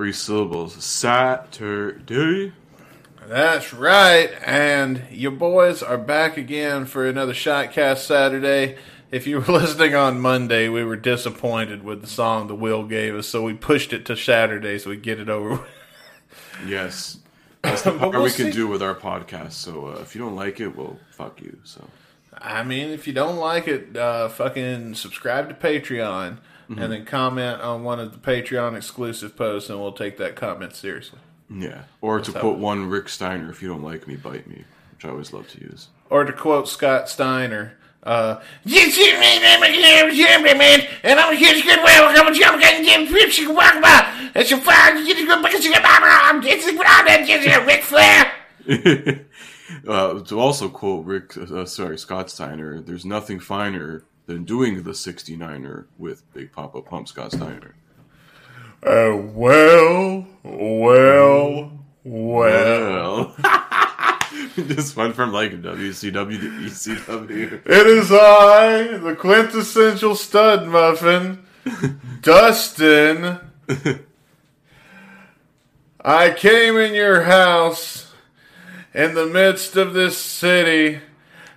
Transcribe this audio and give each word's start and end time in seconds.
Three 0.00 0.12
syllables. 0.14 0.82
Saturday. 0.82 2.54
That's 3.28 3.74
right, 3.74 4.30
and 4.46 5.02
your 5.10 5.30
boys 5.30 5.82
are 5.82 5.98
back 5.98 6.38
again 6.38 6.86
for 6.86 7.06
another 7.06 7.34
Shotcast 7.34 7.98
Saturday. 7.98 8.78
If 9.10 9.26
you 9.26 9.40
were 9.40 9.44
listening 9.52 9.94
on 9.94 10.18
Monday, 10.18 10.70
we 10.70 10.84
were 10.84 10.96
disappointed 10.96 11.84
with 11.84 12.00
the 12.00 12.06
song 12.06 12.46
the 12.46 12.54
Will 12.54 12.84
gave 12.84 13.14
us, 13.14 13.26
so 13.26 13.42
we 13.42 13.52
pushed 13.52 13.92
it 13.92 14.06
to 14.06 14.16
Saturday 14.16 14.78
so 14.78 14.88
we 14.88 14.96
get 14.96 15.20
it 15.20 15.28
over 15.28 15.50
with. 15.50 15.68
Yes. 16.66 17.18
That's 17.60 17.82
the 17.82 17.90
part 17.90 18.14
we'll 18.14 18.22
we 18.22 18.30
can 18.30 18.46
see. 18.46 18.52
do 18.52 18.68
with 18.68 18.82
our 18.82 18.94
podcast. 18.94 19.52
So 19.52 19.88
uh, 19.88 20.00
if 20.00 20.14
you 20.14 20.22
don't 20.22 20.34
like 20.34 20.60
it, 20.60 20.74
well, 20.74 20.98
fuck 21.10 21.42
you. 21.42 21.58
So 21.64 21.86
I 22.40 22.62
mean, 22.64 22.88
if 22.90 23.06
you 23.06 23.12
don't 23.12 23.36
like 23.36 23.68
it, 23.68 23.96
uh, 23.96 24.28
fucking 24.28 24.94
subscribe 24.94 25.48
to 25.48 25.54
Patreon 25.54 26.38
and 26.68 26.92
then 26.92 27.04
comment 27.04 27.60
on 27.62 27.82
one 27.82 27.98
of 27.98 28.12
the 28.12 28.18
Patreon 28.18 28.76
exclusive 28.76 29.36
posts, 29.36 29.68
and 29.70 29.80
we'll 29.80 29.90
take 29.92 30.18
that 30.18 30.36
comment 30.36 30.72
seriously. 30.76 31.18
yeah. 31.52 31.82
Or 32.00 32.20
to 32.20 32.32
how- 32.32 32.40
quote 32.40 32.58
one 32.58 32.88
Rick 32.88 33.08
Steiner, 33.08 33.50
if 33.50 33.60
you 33.60 33.68
don't 33.68 33.82
like 33.82 34.06
me, 34.06 34.14
bite 34.14 34.46
me, 34.46 34.64
which 34.94 35.04
I 35.04 35.08
always 35.08 35.32
love 35.32 35.48
to 35.50 35.60
use. 35.60 35.88
Or 36.08 36.24
to 36.24 36.32
quote 36.32 36.68
Scott 36.68 37.08
Steiner, 37.08 37.72
uh, 38.04 38.36
"You 38.64 38.88
see 38.90 39.12
me, 39.18 39.44
I'm 39.44 39.62
a 39.64 40.12
champion, 40.16 40.58
man, 40.58 40.86
and 41.02 41.18
I'm 41.18 41.36
here 41.36 41.54
to 41.54 41.60
get 41.60 41.82
well. 41.82 42.08
I'm 42.08 42.32
a 42.32 42.38
champion, 42.38 42.84
Jim 42.84 43.06
Phipps, 43.08 43.36
you 43.38 43.46
can 43.48 43.56
walk 43.56 43.74
about. 43.74 44.04
It's 44.36 44.52
a 44.52 44.56
fire, 44.58 44.94
you 44.94 45.06
get 45.06 45.22
a 45.24 45.26
good 45.26 45.42
bucket, 45.42 45.64
you 45.64 45.72
get 45.72 45.82
I'm 45.84 46.38
a 46.38 46.40
ground, 46.40 46.44
just 47.26 47.46
a 47.48 47.64
Ric 47.66 47.82
Flair." 47.82 48.32
uh, 49.86 50.20
to 50.20 50.38
also 50.38 50.68
quote 50.68 51.04
Rick, 51.04 51.36
uh, 51.36 51.64
sorry, 51.64 51.98
Scott 51.98 52.30
Steiner, 52.30 52.80
there's 52.80 53.04
nothing 53.04 53.40
finer 53.40 54.04
than 54.26 54.44
doing 54.44 54.82
the 54.82 54.92
69er 54.92 55.86
with 55.98 56.22
Big 56.32 56.52
Papa 56.52 56.82
Pump 56.82 57.08
Scott 57.08 57.32
Steiner. 57.32 57.74
Uh, 58.82 59.16
well, 59.16 60.26
well, 60.42 61.72
well. 62.04 63.36
This 64.56 64.96
went 64.96 65.14
from 65.14 65.32
like 65.32 65.52
WCW 65.62 66.40
to 66.40 66.50
ECW. 66.50 67.66
It 67.66 67.86
is 67.86 68.10
I, 68.12 68.96
the 68.98 69.14
quintessential 69.14 70.14
stud 70.14 70.66
muffin, 70.68 71.44
Dustin. 72.20 73.38
I 76.02 76.30
came 76.30 76.76
in 76.76 76.94
your 76.94 77.22
house 77.22 78.09
in 78.94 79.14
the 79.14 79.26
midst 79.26 79.76
of 79.76 79.92
this 79.92 80.18
city, 80.18 81.00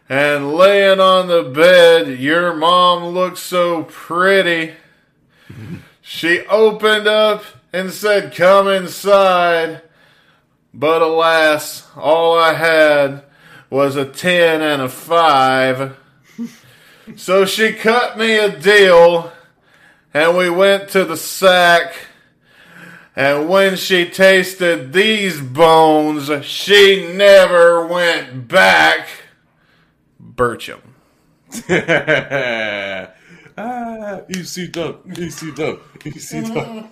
and 0.09 0.53
laying 0.53 0.99
on 0.99 1.27
the 1.27 1.43
bed, 1.43 2.19
your 2.19 2.53
mom 2.53 3.05
looked 3.07 3.39
so 3.39 3.83
pretty. 3.83 4.73
She 6.01 6.41
opened 6.47 7.07
up 7.07 7.43
and 7.71 7.91
said, 7.91 8.35
Come 8.35 8.67
inside. 8.67 9.81
But 10.73 11.01
alas, 11.01 11.87
all 11.95 12.37
I 12.37 12.53
had 12.53 13.23
was 13.69 13.95
a 13.95 14.05
10 14.05 14.61
and 14.61 14.81
a 14.81 14.89
5. 14.89 15.97
so 17.15 17.45
she 17.45 17.73
cut 17.73 18.17
me 18.17 18.37
a 18.37 18.59
deal, 18.59 19.31
and 20.13 20.37
we 20.37 20.49
went 20.49 20.89
to 20.89 21.05
the 21.05 21.17
sack. 21.17 21.95
And 23.16 23.47
when 23.47 23.75
she 23.75 24.09
tasted 24.09 24.92
these 24.92 25.40
bones, 25.40 26.31
she 26.46 27.13
never 27.13 27.85
went 27.85 28.47
back. 28.47 29.07
Bircham. 30.22 30.81
ah, 33.56 34.22
ECW, 34.28 35.06
ECW, 35.06 35.79
ECW. 36.00 36.88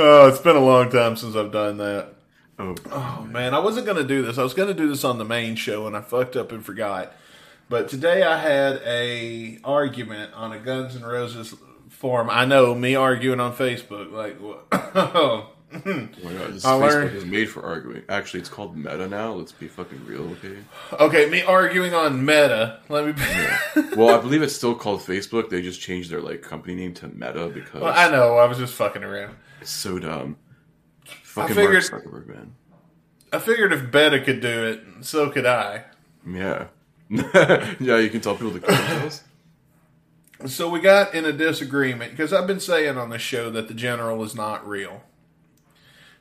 Oh, 0.00 0.28
it's 0.28 0.38
been 0.38 0.56
a 0.56 0.60
long 0.60 0.90
time 0.90 1.16
since 1.16 1.34
I've 1.34 1.50
done 1.50 1.78
that. 1.78 2.14
Oh, 2.58 2.74
Oh 2.92 3.26
man, 3.30 3.54
I 3.54 3.60
wasn't 3.60 3.86
gonna 3.86 4.04
do 4.04 4.22
this. 4.22 4.36
I 4.36 4.42
was 4.42 4.52
gonna 4.52 4.74
do 4.74 4.88
this 4.88 5.04
on 5.04 5.18
the 5.18 5.24
main 5.24 5.56
show, 5.56 5.86
and 5.86 5.96
I 5.96 6.02
fucked 6.02 6.36
up 6.36 6.52
and 6.52 6.64
forgot. 6.64 7.14
But 7.68 7.88
today 7.88 8.22
I 8.22 8.38
had 8.38 8.82
a 8.84 9.58
argument 9.64 10.34
on 10.34 10.52
a 10.52 10.58
Guns 10.58 10.94
N' 10.96 11.02
Roses 11.02 11.54
forum. 11.98 12.28
I 12.30 12.44
know 12.44 12.74
me 12.74 12.94
arguing 12.94 13.40
on 13.40 13.54
Facebook, 13.54 14.12
like 14.12 14.38
what? 14.40 14.66
oh 14.72 15.50
my 15.72 15.80
god, 16.32 16.54
this 16.54 16.64
I 16.64 16.70
Facebook 16.70 16.80
learned- 16.90 17.16
is 17.16 17.24
made 17.24 17.50
for 17.50 17.62
arguing. 17.64 18.02
Actually, 18.08 18.40
it's 18.40 18.48
called 18.48 18.76
Meta 18.76 19.06
now. 19.08 19.32
Let's 19.32 19.52
be 19.52 19.68
fucking 19.68 20.06
real, 20.06 20.22
okay? 20.32 20.56
okay, 20.92 21.28
me 21.28 21.42
arguing 21.42 21.92
on 21.94 22.24
Meta. 22.24 22.80
Let 22.88 23.06
me. 23.06 23.12
well, 23.96 24.16
I 24.16 24.20
believe 24.20 24.42
it's 24.42 24.54
still 24.54 24.74
called 24.74 25.00
Facebook. 25.00 25.50
They 25.50 25.60
just 25.60 25.80
changed 25.80 26.10
their 26.10 26.20
like 26.20 26.42
company 26.42 26.74
name 26.74 26.94
to 26.94 27.08
Meta 27.08 27.48
because 27.52 27.82
Well, 27.82 27.92
I 27.94 28.10
know. 28.10 28.36
I 28.36 28.46
was 28.46 28.58
just 28.58 28.74
fucking 28.74 29.02
around. 29.04 29.36
it's 29.60 29.70
so 29.70 29.98
dumb. 29.98 30.36
Fucking 31.22 31.54
figured- 31.54 31.84
Mark 31.92 32.04
Zuckerberg, 32.04 32.26
man. 32.28 32.54
I 33.32 33.38
figured 33.38 33.72
if 33.74 33.90
Beta 33.90 34.20
could 34.20 34.40
do 34.40 34.64
it, 34.68 34.80
so 35.04 35.28
could 35.28 35.44
I. 35.44 35.84
Yeah, 36.26 36.68
yeah. 37.10 37.98
You 37.98 38.08
can 38.08 38.20
tell 38.22 38.34
people 38.34 38.52
to 38.52 38.60
kill 38.60 38.74
themselves. 38.74 39.22
So 40.46 40.68
we 40.70 40.80
got 40.80 41.14
in 41.14 41.24
a 41.24 41.32
disagreement 41.32 42.12
because 42.12 42.32
I've 42.32 42.46
been 42.46 42.60
saying 42.60 42.96
on 42.96 43.10
this 43.10 43.22
show 43.22 43.50
that 43.50 43.66
the 43.68 43.74
general 43.74 44.22
is 44.22 44.34
not 44.34 44.66
real 44.66 45.02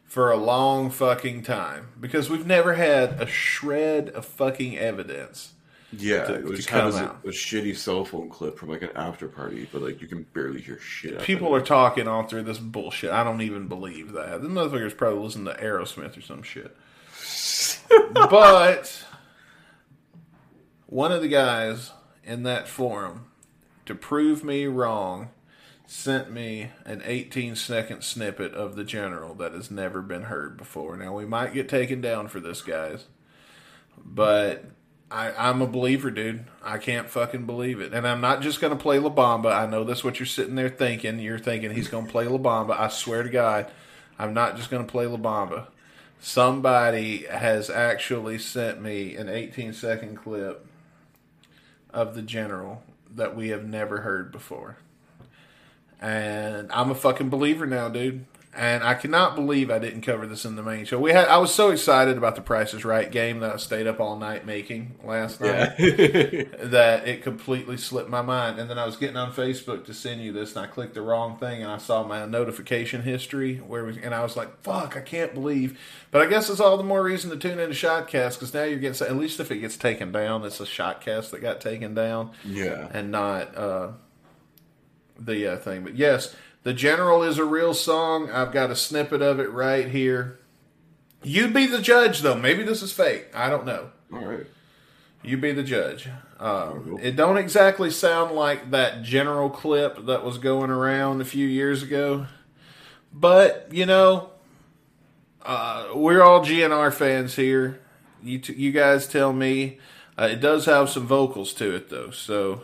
for 0.05 0.31
a 0.31 0.37
long 0.37 0.89
fucking 0.89 1.43
time 1.43 1.89
because 1.99 2.29
we've 2.29 2.47
never 2.47 2.73
had 2.73 3.21
a 3.21 3.27
shred 3.27 4.09
of 4.09 4.25
fucking 4.25 4.77
evidence. 4.77 5.53
Yeah, 5.93 6.25
to- 6.25 6.33
it 6.35 6.43
was 6.43 6.65
kind 6.65 6.87
of 6.87 6.95
a, 6.95 7.27
a 7.27 7.31
shitty 7.31 7.75
cell 7.77 8.03
phone 8.03 8.29
clip 8.29 8.57
from 8.57 8.69
like 8.69 8.81
an 8.81 8.89
after 8.95 9.27
party, 9.27 9.69
but 9.71 9.81
like 9.81 10.01
you 10.01 10.07
can 10.07 10.23
barely 10.33 10.61
hear 10.61 10.79
shit. 10.79 11.21
People 11.21 11.53
are 11.53 11.61
talking 11.61 12.07
all 12.07 12.23
through 12.23 12.43
this 12.43 12.59
bullshit. 12.59 13.11
I 13.11 13.23
don't 13.23 13.41
even 13.41 13.67
believe 13.67 14.13
that. 14.13 14.41
The 14.41 14.49
motherfuckers 14.49 14.97
probably 14.97 15.19
listen 15.23 15.45
to 15.45 15.53
Aerosmith 15.53 16.17
or 16.17 16.21
some 16.21 16.41
shit. 16.43 16.75
but 18.13 19.05
one 20.87 21.11
of 21.11 21.21
the 21.21 21.27
guys 21.29 21.91
in 22.23 22.43
that 22.43 22.67
forum, 22.67 23.25
to 23.87 23.95
prove 23.95 24.43
me 24.43 24.65
wrong, 24.65 25.29
sent 25.85 26.31
me 26.31 26.69
an 26.85 27.01
18 27.03 27.55
second 27.55 28.03
snippet 28.03 28.53
of 28.53 28.75
the 28.75 28.83
general 28.83 29.33
that 29.35 29.53
has 29.53 29.71
never 29.71 30.01
been 30.01 30.23
heard 30.23 30.57
before. 30.57 30.95
Now, 30.97 31.15
we 31.15 31.25
might 31.25 31.53
get 31.53 31.69
taken 31.69 32.01
down 32.01 32.27
for 32.27 32.39
this, 32.39 32.61
guys, 32.61 33.05
but 33.97 34.65
I, 35.09 35.31
I'm 35.31 35.61
a 35.61 35.67
believer, 35.67 36.11
dude. 36.11 36.45
I 36.61 36.77
can't 36.77 37.09
fucking 37.09 37.45
believe 37.45 37.79
it. 37.79 37.93
And 37.93 38.05
I'm 38.05 38.19
not 38.19 38.41
just 38.41 38.59
going 38.59 38.77
to 38.77 38.81
play 38.81 38.99
La 38.99 39.09
Bamba. 39.09 39.55
I 39.55 39.65
know 39.65 39.85
that's 39.85 40.03
what 40.03 40.19
you're 40.19 40.25
sitting 40.25 40.55
there 40.55 40.69
thinking. 40.69 41.19
You're 41.19 41.39
thinking 41.39 41.71
he's 41.71 41.87
going 41.87 42.05
to 42.05 42.11
play 42.11 42.27
La 42.27 42.37
Bamba. 42.37 42.77
I 42.77 42.89
swear 42.89 43.23
to 43.23 43.29
God, 43.29 43.71
I'm 44.19 44.33
not 44.33 44.57
just 44.57 44.69
going 44.69 44.85
to 44.85 44.91
play 44.91 45.07
La 45.07 45.17
Bamba. 45.17 45.67
Somebody 46.19 47.25
has 47.29 47.69
actually 47.69 48.39
sent 48.39 48.81
me 48.81 49.15
an 49.15 49.29
18 49.29 49.71
second 49.71 50.17
clip 50.17 50.65
of 51.93 52.15
the 52.15 52.21
general 52.21 52.83
that 53.17 53.35
we 53.35 53.49
have 53.49 53.65
never 53.65 54.01
heard 54.01 54.31
before. 54.31 54.77
And 55.99 56.71
I'm 56.71 56.91
a 56.91 56.95
fucking 56.95 57.29
believer 57.29 57.65
now, 57.65 57.89
dude. 57.89 58.25
And 58.57 58.83
I 58.83 58.95
cannot 58.95 59.35
believe 59.35 59.69
I 59.69 59.77
didn't 59.77 60.01
cover 60.01 60.25
this 60.25 60.43
in 60.43 60.55
the 60.55 60.63
main 60.63 60.83
show. 60.85 60.97
We 60.99 61.11
had 61.11 61.27
I 61.27 61.37
was 61.37 61.53
so 61.53 61.69
excited 61.69 62.17
about 62.17 62.35
the 62.35 62.41
Price 62.41 62.73
is 62.73 62.83
Right 62.83 63.11
game 63.11 63.39
that 63.41 63.53
I 63.53 63.57
stayed 63.57 63.85
up 63.85 63.99
all 63.99 64.17
night 64.17 64.47
making 64.47 64.95
last 65.03 65.39
night 65.39 65.73
Yeah. 65.77 66.43
that 66.63 67.07
it 67.07 67.21
completely 67.21 67.77
slipped 67.77 68.09
my 68.09 68.23
mind. 68.23 68.57
And 68.57 68.67
then 68.67 68.79
I 68.79 68.85
was 68.87 68.95
getting 68.95 69.15
on 69.15 69.31
Facebook 69.31 69.85
to 69.85 69.93
send 69.93 70.21
you 70.21 70.31
this, 70.33 70.55
and 70.55 70.65
I 70.65 70.67
clicked 70.67 70.95
the 70.95 71.03
wrong 71.03 71.37
thing, 71.37 71.61
and 71.61 71.71
I 71.71 71.77
saw 71.77 72.03
my 72.03 72.25
notification 72.25 73.03
history 73.03 73.57
where, 73.57 73.85
we, 73.85 74.01
and 74.01 74.15
I 74.15 74.23
was 74.23 74.35
like, 74.35 74.63
"Fuck, 74.63 74.97
I 74.97 75.01
can't 75.01 75.35
believe." 75.35 75.79
But 76.09 76.21
I 76.21 76.25
guess 76.25 76.49
it's 76.49 76.59
all 76.59 76.77
the 76.77 76.83
more 76.83 77.03
reason 77.03 77.29
to 77.29 77.37
tune 77.37 77.59
into 77.59 77.75
Shotcast 77.75 78.33
because 78.39 78.55
now 78.55 78.63
you're 78.63 78.79
getting. 78.79 79.07
At 79.07 79.17
least 79.17 79.39
if 79.39 79.51
it 79.51 79.59
gets 79.59 79.77
taken 79.77 80.11
down, 80.11 80.43
it's 80.43 80.59
a 80.59 80.65
Shotcast 80.65 81.29
that 81.29 81.41
got 81.41 81.61
taken 81.61 81.93
down, 81.93 82.31
yeah. 82.43 82.87
and 82.91 83.11
not 83.11 83.55
uh, 83.55 83.91
the 85.19 85.53
uh, 85.53 85.57
thing. 85.57 85.83
But 85.83 85.95
yes, 85.95 86.35
the 86.67 86.73
General 86.73 87.23
is 87.23 87.37
a 87.37 87.45
real 87.45 87.73
song. 87.73 88.29
I've 88.29 88.51
got 88.51 88.71
a 88.71 88.75
snippet 88.75 89.21
of 89.21 89.39
it 89.39 89.49
right 89.53 89.87
here. 89.87 90.37
You'd 91.23 91.53
be 91.53 91.65
the 91.65 91.79
judge, 91.79 92.19
though. 92.19 92.35
Maybe 92.35 92.61
this 92.63 92.81
is 92.81 92.91
fake. 92.91 93.27
I 93.33 93.49
don't 93.49 93.65
know. 93.65 93.91
All 94.11 94.25
right. 94.25 94.45
You 95.23 95.37
be 95.37 95.53
the 95.53 95.63
judge. 95.63 96.09
Um, 96.41 96.99
it 97.01 97.15
don't 97.15 97.37
exactly 97.37 97.89
sound 97.89 98.35
like 98.35 98.71
that 98.71 99.01
general 99.01 99.49
clip 99.49 100.07
that 100.07 100.25
was 100.25 100.39
going 100.39 100.69
around 100.69 101.21
a 101.21 101.25
few 101.25 101.47
years 101.47 101.83
ago, 101.83 102.27
but 103.13 103.69
you 103.71 103.85
know, 103.85 104.31
uh, 105.43 105.91
we're 105.95 106.21
all 106.21 106.41
GNR 106.41 106.93
fans 106.93 107.37
here. 107.37 107.79
You 108.21 108.39
t- 108.39 108.55
you 108.55 108.73
guys 108.73 109.07
tell 109.07 109.31
me. 109.31 109.79
Uh, 110.19 110.27
it 110.31 110.41
does 110.41 110.65
have 110.65 110.89
some 110.89 111.07
vocals 111.07 111.53
to 111.53 111.73
it 111.73 111.89
though, 111.89 112.09
so 112.09 112.63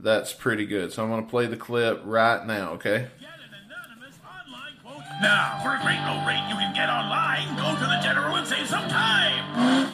that's 0.00 0.32
pretty 0.32 0.66
good. 0.66 0.92
So 0.92 1.02
I'm 1.02 1.10
going 1.10 1.24
to 1.24 1.30
play 1.30 1.46
the 1.46 1.56
clip 1.56 2.02
right 2.04 2.46
now. 2.46 2.72
Okay. 2.72 3.08
Get 3.20 3.28
an 3.28 3.54
anonymous 3.66 4.18
online 4.24 4.74
quote 4.82 5.02
now. 5.22 5.60
For 5.62 5.74
a 5.74 5.80
great 5.82 6.00
low 6.06 6.26
rate 6.26 6.46
you 6.48 6.56
can 6.56 6.74
get 6.74 6.88
online, 6.88 7.56
go 7.56 7.74
to 7.74 7.86
the 7.86 8.00
general 8.02 8.36
and 8.36 8.46
save 8.46 8.66
some 8.68 8.88
time. 8.88 9.92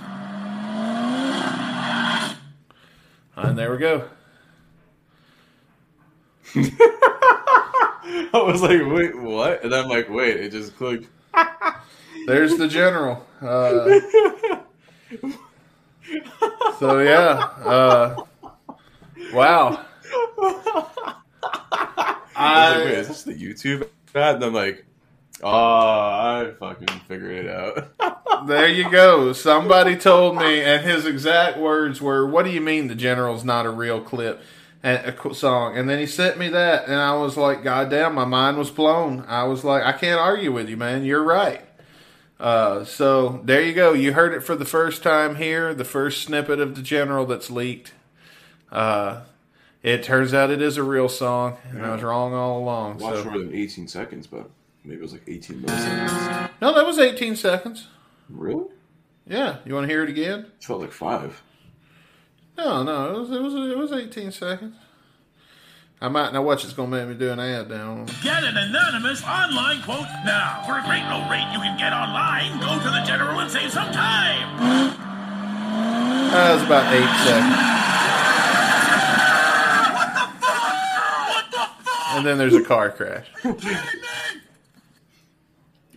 And 3.37 3.59
there 3.59 3.73
we 3.73 3.79
go. 3.79 4.09
I 6.55 8.29
was 8.35 8.61
like, 8.63 8.81
wait, 8.87 9.17
what? 9.19 9.65
And 9.65 9.75
I'm 9.75 9.89
like, 9.89 10.11
wait, 10.11 10.37
it 10.37 10.53
just 10.53 10.77
clicked. 10.77 11.09
There's 12.27 12.57
the 12.57 12.69
general. 12.69 13.27
Uh, 13.41 14.01
so 16.79 16.99
yeah. 17.01 17.49
Uh, 17.65 18.17
wow. 19.33 19.85
I 22.43 22.69
was 22.71 22.77
like, 22.77 22.85
wait, 22.87 22.99
is 22.99 23.09
this 23.09 23.23
the 23.25 23.35
YouTube 23.35 23.89
ad? 24.15 24.37
And 24.37 24.45
I'm 24.45 24.55
like, 24.55 24.85
oh, 25.43 25.49
I 25.51 26.53
fucking 26.59 27.01
figured 27.09 27.47
it 27.47 27.51
out. 27.51 28.47
there 28.47 28.69
you 28.69 28.91
go. 28.91 29.33
Somebody 29.33 29.97
told 29.97 30.37
me, 30.37 30.63
and 30.63 30.85
his 30.85 31.07
exact 31.07 31.59
words 31.59 32.01
were, 32.01 32.27
"What 32.27 32.45
do 32.45 32.51
you 32.51 32.61
mean 32.61 32.89
the 32.89 32.95
general's 32.95 33.45
not 33.45 33.67
a 33.67 33.71
real 33.71 34.01
clip?" 34.01 34.43
And 34.85 35.07
a 35.07 35.35
song, 35.35 35.77
and 35.77 35.89
then 35.89 36.01
he 36.01 36.07
sent 36.07 36.39
me 36.39 36.49
that, 36.49 36.87
and 36.87 36.97
I 36.97 37.15
was 37.15 37.37
like, 37.37 37.63
"God 37.63 37.91
damn, 37.91 38.15
my 38.15 38.25
mind 38.25 38.57
was 38.57 38.71
blown." 38.71 39.25
I 39.29 39.45
was 39.45 39.65
like, 39.65 39.85
"I 39.85 39.93
can't 39.93 40.21
argue 40.21 40.53
with 40.53 40.69
you, 40.69 40.77
man. 40.77 41.05
You're 41.05 41.23
right." 41.23 41.63
Uh, 42.41 42.85
so 42.85 43.41
there 43.45 43.63
you 43.63 43.73
go. 43.73 43.93
You 43.93 44.15
heard 44.15 44.35
it 44.35 44.43
for 44.43 44.57
the 44.57 44.65
first 44.65 45.05
time 45.05 45.37
here. 45.37 45.73
The 45.75 45.85
first 45.85 46.23
snippet 46.23 46.59
of 46.59 46.75
the 46.75 46.83
general 46.83 47.25
that's 47.25 47.51
leaked. 47.51 47.93
Uh, 48.73 49.21
it 49.83 50.03
turns 50.03 50.33
out 50.35 50.51
it 50.51 50.63
is 50.63 50.77
a 50.77 50.83
real 50.83 51.09
song, 51.09 51.57
and 51.71 51.85
I 51.85 51.93
was 51.95 52.03
wrong 52.03 52.33
all 52.35 52.59
along. 52.59 52.99
Watched 52.99 53.19
So 53.25 53.31
more 53.31 53.39
than 53.39 53.55
18 53.55 53.89
seconds, 53.89 54.27
but 54.27 54.49
maybe 54.85 54.97
it 54.97 55.03
was 55.03 55.13
like 55.13 55.23
18 55.27 55.61
milliseconds. 55.61 56.51
no, 56.61 56.73
that 56.75 56.87
was 56.87 56.99
18 56.99 57.37
seconds. 57.37 57.89
Really? 58.31 58.67
Yeah, 59.27 59.57
you 59.65 59.75
want 59.75 59.85
to 59.87 59.93
hear 59.93 60.03
it 60.03 60.09
again? 60.11 60.41
It 60.59 60.65
felt 60.65 60.81
like 60.81 60.93
five. 60.93 61.43
No, 62.57 62.83
no, 62.83 63.15
it 63.15 63.19
was 63.21 63.31
it 63.31 63.41
was 63.43 63.55
it 63.55 63.79
was 63.79 63.93
18 63.93 64.31
seconds. 64.33 64.75
I 66.01 66.09
might 66.09 66.33
now 66.33 66.43
watch. 66.43 66.65
It's 66.65 66.73
gonna 66.73 66.89
make 66.91 67.07
me 67.09 67.15
do 67.15 67.31
an 67.31 67.39
ad 67.39 67.69
now. 67.71 68.05
Get 68.23 68.43
an 68.43 68.57
anonymous 68.57 69.23
online 69.23 69.81
quote 69.83 70.07
now. 70.27 70.63
For 70.67 70.77
a 70.79 70.83
great 70.83 71.05
low 71.09 71.29
rate 71.31 71.47
you 71.55 71.61
can 71.61 71.79
get 71.79 71.93
online, 71.93 72.59
go 72.61 72.77
to 72.83 72.91
the 72.91 73.03
General 73.07 73.39
and 73.39 73.51
save 73.51 73.71
some 73.73 73.93
time. 73.93 74.59
That 76.33 76.55
was 76.55 76.63
about 76.65 76.93
eight 76.93 77.15
seconds, 77.23 77.57
What 79.95 81.47
the 81.47 81.59
fuck? 81.87 82.12
And 82.23 82.29
then 82.29 82.39
there's 82.39 82.55
a 82.55 82.63
car 82.63 82.91
crash. 82.91 83.27
Are 83.45 83.57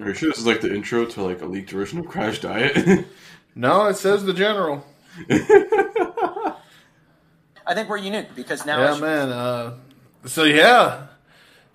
you 0.07 0.13
sure 0.15 0.29
this 0.29 0.39
is 0.39 0.47
like 0.47 0.61
the 0.61 0.73
intro 0.73 1.05
to 1.05 1.21
like 1.21 1.41
a 1.41 1.45
leaked 1.45 1.69
version 1.69 1.99
of 1.99 2.07
Crash 2.07 2.39
Diet? 2.39 3.05
No, 3.57 3.85
it 3.85 3.95
says 3.95 4.25
the 4.25 4.33
general. 4.33 4.85
I 5.29 6.57
think 7.73 7.87
we're 7.87 7.95
unique 7.95 8.35
because 8.35 8.65
now 8.65 8.79
Yeah, 8.79 8.99
man. 8.99 9.29
Uh, 9.29 9.75
so 10.25 10.43
yeah, 10.43 11.07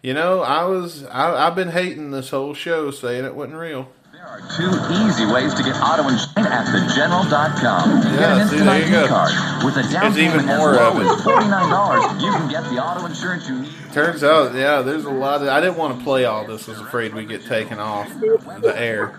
you 0.03 0.13
know, 0.13 0.43
I 0.43 0.65
was 0.65 1.05
I, 1.05 1.47
I've 1.47 1.55
been 1.55 1.71
hating 1.71 2.11
this 2.11 2.29
whole 2.29 2.53
show, 2.53 2.91
saying 2.91 3.25
it 3.25 3.35
wasn't 3.35 3.57
real. 3.57 3.89
There 4.31 4.39
are 4.39 4.57
two 4.57 4.95
easy 4.95 5.27
ways 5.27 5.55
to 5.55 5.63
get 5.65 5.75
auto 5.83 6.03
insurance 6.03 6.37
at 6.37 6.67
thegeneral.com. 6.67 8.01
Get 8.01 8.13
an 8.15 8.49
see, 8.49 8.59
instant 8.59 8.69
ID 8.69 8.91
go. 8.91 9.09
card. 9.09 9.65
With 9.65 9.77
a 9.77 9.93
down 9.93 10.15
payment 10.15 10.49
as 10.49 10.59
low 10.61 11.01
as 11.01 11.21
$49, 11.23 12.21
you 12.23 12.31
can 12.31 12.49
get 12.49 12.63
the 12.71 12.81
auto 12.81 13.07
insurance 13.07 13.49
you 13.49 13.63
need. 13.63 13.73
Turns 13.93 14.23
out, 14.23 14.55
yeah, 14.55 14.83
there's 14.83 15.05
a 15.05 15.11
lot 15.11 15.43
of. 15.43 15.49
I 15.49 15.61
didn't 15.61 15.79
want 15.79 15.99
to 15.99 16.05
play 16.05 16.27
all 16.27 16.47
this. 16.47 16.69
I 16.69 16.73
was 16.73 16.81
afraid 16.81 17.13
we'd 17.13 17.29
get 17.29 17.45
taken 17.47 17.81
off 17.81 18.09
the 18.21 18.73
air. 18.77 19.19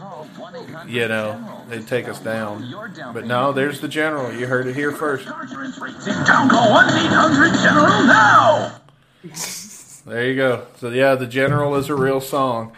You 0.87 1.09
know, 1.09 1.65
they'd 1.67 1.85
take 1.85 2.07
us 2.07 2.19
down. 2.21 2.73
But 3.13 3.25
no, 3.25 3.51
there's 3.51 3.81
the 3.81 3.89
general. 3.89 4.31
You 4.33 4.47
heard 4.47 4.67
it 4.67 4.75
here 4.75 4.93
first. 4.93 5.27
Rates. 5.27 6.05
Call 6.07 6.71
1 6.71 6.85
800 6.89 7.53
General 7.59 8.03
now. 8.05 8.79
There 10.05 10.25
you 10.25 10.35
go. 10.37 10.67
So 10.77 10.89
yeah, 10.89 11.15
the 11.15 11.27
general 11.27 11.75
is 11.75 11.89
a 11.89 11.95
real 11.95 12.21
song, 12.21 12.71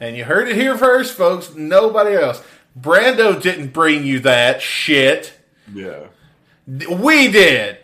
and 0.00 0.16
you 0.16 0.24
heard 0.24 0.48
it 0.48 0.56
here 0.56 0.76
first, 0.76 1.14
folks. 1.14 1.54
Nobody 1.54 2.16
else. 2.16 2.42
Brando 2.78 3.40
didn't 3.40 3.72
bring 3.72 4.04
you 4.04 4.20
that 4.20 4.62
shit. 4.62 5.34
yeah. 5.72 6.06
We 6.66 7.30
did. 7.30 7.78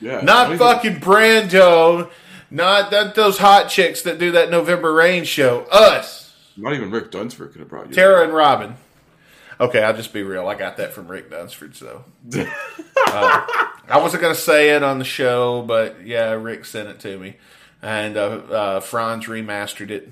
Yeah. 0.00 0.20
Not 0.20 0.58
fucking 0.58 0.96
Brando. 0.96 2.10
Not 2.50 2.90
that 2.90 3.14
those 3.14 3.38
hot 3.38 3.68
chicks 3.68 4.02
that 4.02 4.18
do 4.18 4.32
that 4.32 4.50
November 4.50 4.92
Rain 4.92 5.24
show. 5.24 5.62
Us. 5.72 6.34
Not 6.56 6.74
even 6.74 6.90
Rick 6.90 7.10
Dunsford 7.10 7.52
could 7.52 7.60
have 7.60 7.68
brought 7.68 7.88
you. 7.88 7.94
Tara 7.94 8.24
and 8.24 8.32
Robin. 8.32 8.76
Okay, 9.58 9.82
I'll 9.82 9.96
just 9.96 10.12
be 10.12 10.22
real. 10.22 10.46
I 10.48 10.54
got 10.54 10.76
that 10.76 10.92
from 10.92 11.08
Rick 11.08 11.30
Dunsford, 11.30 11.74
so 11.74 12.04
uh, 12.36 12.46
I 13.06 13.98
wasn't 13.98 14.20
gonna 14.22 14.34
say 14.34 14.76
it 14.76 14.82
on 14.82 14.98
the 14.98 15.04
show, 15.04 15.62
but 15.62 16.04
yeah, 16.06 16.32
Rick 16.32 16.66
sent 16.66 16.90
it 16.90 17.00
to 17.00 17.18
me, 17.18 17.36
and 17.80 18.18
uh, 18.18 18.20
uh, 18.20 18.80
Franz 18.80 19.24
remastered 19.24 19.90
it 19.90 20.10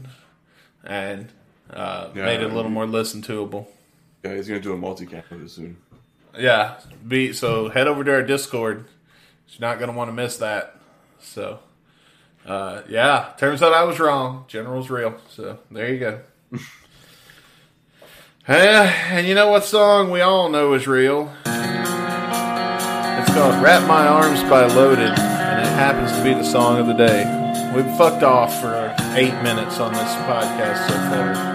and 0.82 1.30
uh, 1.72 2.08
Yeah. 2.14 2.24
made 2.26 2.40
it 2.40 2.50
a 2.50 2.54
little 2.54 2.70
more 2.70 2.86
listen 2.86 3.22
toable. 3.22 3.70
Yeah, 4.22 4.34
he's 4.34 4.48
gonna 4.48 4.60
do 4.60 4.72
a 4.72 4.76
of 5.30 5.42
it 5.42 5.50
soon. 5.50 5.76
Yeah, 6.38 6.74
be 7.06 7.32
so 7.32 7.68
head 7.68 7.86
over 7.86 8.02
to 8.04 8.12
our 8.12 8.22
Discord. 8.22 8.86
You're 9.48 9.68
not 9.68 9.78
gonna 9.78 9.92
want 9.92 10.08
to 10.08 10.12
miss 10.14 10.36
that. 10.38 10.76
So, 11.20 11.60
uh, 12.46 12.82
yeah, 12.88 13.32
turns 13.38 13.62
out 13.62 13.72
I 13.72 13.84
was 13.84 13.98
wrong. 14.00 14.44
General's 14.48 14.90
real. 14.90 15.14
So 15.30 15.58
there 15.70 15.92
you 15.92 15.98
go. 16.00 16.20
Eh, 18.46 18.92
and 19.10 19.26
you 19.26 19.34
know 19.34 19.48
what 19.48 19.64
song 19.64 20.10
we 20.10 20.20
all 20.20 20.50
know 20.50 20.74
is 20.74 20.86
real? 20.86 21.32
It's 21.46 23.32
called 23.32 23.62
"Wrap 23.62 23.88
My 23.88 24.06
Arms" 24.06 24.42
by 24.42 24.66
Loaded, 24.66 25.08
and 25.08 25.60
it 25.66 25.72
happens 25.72 26.12
to 26.12 26.22
be 26.22 26.34
the 26.34 26.44
song 26.44 26.78
of 26.78 26.86
the 26.86 26.92
day. 26.92 27.24
We've 27.74 27.90
fucked 27.96 28.22
off 28.22 28.60
for 28.60 28.94
eight 29.14 29.32
minutes 29.42 29.80
on 29.80 29.94
this 29.94 30.14
podcast 30.26 30.86
so 30.88 30.94
far. 30.94 31.53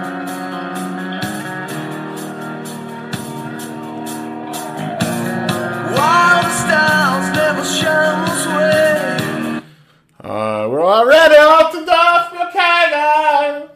Uh, 10.22 10.68
we're 10.70 10.86
already 10.86 11.36
off 11.36 11.72
to 11.72 11.86
Duff 11.86 12.34
McKagan. 12.34 13.70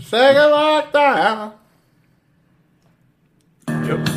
Second 0.00 0.50
lockdown. 0.50 1.52
Yep. 3.68 4.08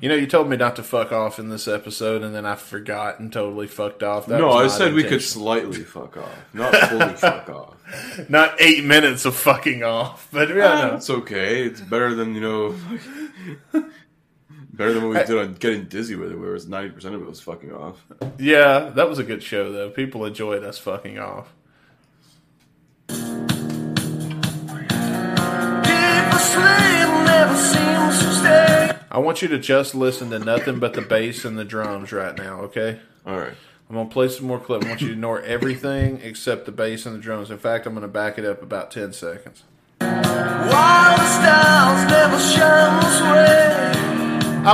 You 0.00 0.08
know, 0.10 0.14
you 0.16 0.26
told 0.26 0.50
me 0.50 0.56
not 0.58 0.76
to 0.76 0.82
fuck 0.82 1.12
off 1.12 1.38
in 1.38 1.48
this 1.48 1.66
episode, 1.66 2.22
and 2.22 2.34
then 2.34 2.44
I 2.44 2.56
forgot 2.56 3.20
and 3.20 3.32
totally 3.32 3.66
fucked 3.66 4.02
off. 4.02 4.26
That 4.26 4.38
no, 4.38 4.50
I 4.52 4.68
said 4.68 4.92
we 4.92 5.02
could 5.02 5.22
slightly 5.22 5.82
fuck 5.82 6.18
off, 6.18 6.34
not 6.52 6.74
fully 6.74 7.14
fuck 7.16 7.48
off. 7.48 8.28
not 8.28 8.60
eight 8.60 8.84
minutes 8.84 9.24
of 9.24 9.34
fucking 9.34 9.82
off, 9.82 10.28
but 10.30 10.50
yeah, 10.50 10.88
no. 10.88 10.94
It's 10.96 11.08
okay. 11.08 11.64
It's 11.64 11.80
better 11.80 12.14
than 12.14 12.34
you 12.34 12.40
know. 12.42 12.74
Better 14.76 14.92
than 14.92 15.02
what 15.08 15.18
we 15.18 15.24
did 15.26 15.38
on 15.38 15.54
getting 15.54 15.84
dizzy 15.84 16.14
with 16.16 16.32
it, 16.32 16.38
where 16.38 16.54
it's 16.54 16.66
ninety 16.66 16.90
percent 16.90 17.14
of 17.14 17.22
it 17.22 17.28
was 17.28 17.40
fucking 17.40 17.72
off. 17.72 18.04
yeah, 18.38 18.90
that 18.94 19.08
was 19.08 19.18
a 19.18 19.24
good 19.24 19.42
show 19.42 19.72
though. 19.72 19.90
People 19.90 20.24
enjoyed 20.24 20.62
us 20.64 20.78
fucking 20.78 21.18
off. 21.18 21.52
Deep 23.08 23.16
asleep 26.32 27.08
never 27.24 27.56
seems 27.56 28.18
to 28.22 28.34
stay. 28.40 28.96
I 29.10 29.18
want 29.18 29.42
you 29.42 29.48
to 29.48 29.58
just 29.58 29.94
listen 29.94 30.30
to 30.30 30.38
nothing 30.38 30.78
but 30.78 30.94
the 30.94 31.02
bass 31.02 31.44
and 31.44 31.58
the 31.58 31.64
drums 31.64 32.12
right 32.12 32.36
now, 32.36 32.60
okay? 32.62 33.00
All 33.26 33.38
right. 33.38 33.54
I'm 33.88 33.96
gonna 33.96 34.08
play 34.08 34.28
some 34.28 34.46
more 34.46 34.58
clip. 34.58 34.84
I 34.84 34.88
want 34.88 35.02
you 35.02 35.08
to 35.08 35.12
ignore 35.12 35.42
everything 35.42 36.20
except 36.22 36.64
the 36.66 36.72
bass 36.72 37.06
and 37.06 37.14
the 37.14 37.20
drums. 37.20 37.50
In 37.50 37.58
fact, 37.58 37.86
I'm 37.86 37.94
gonna 37.94 38.08
back 38.08 38.38
it 38.38 38.44
up 38.44 38.62
about 38.62 38.90
ten 38.90 39.12
seconds. 39.12 39.62
Wild 40.00 40.93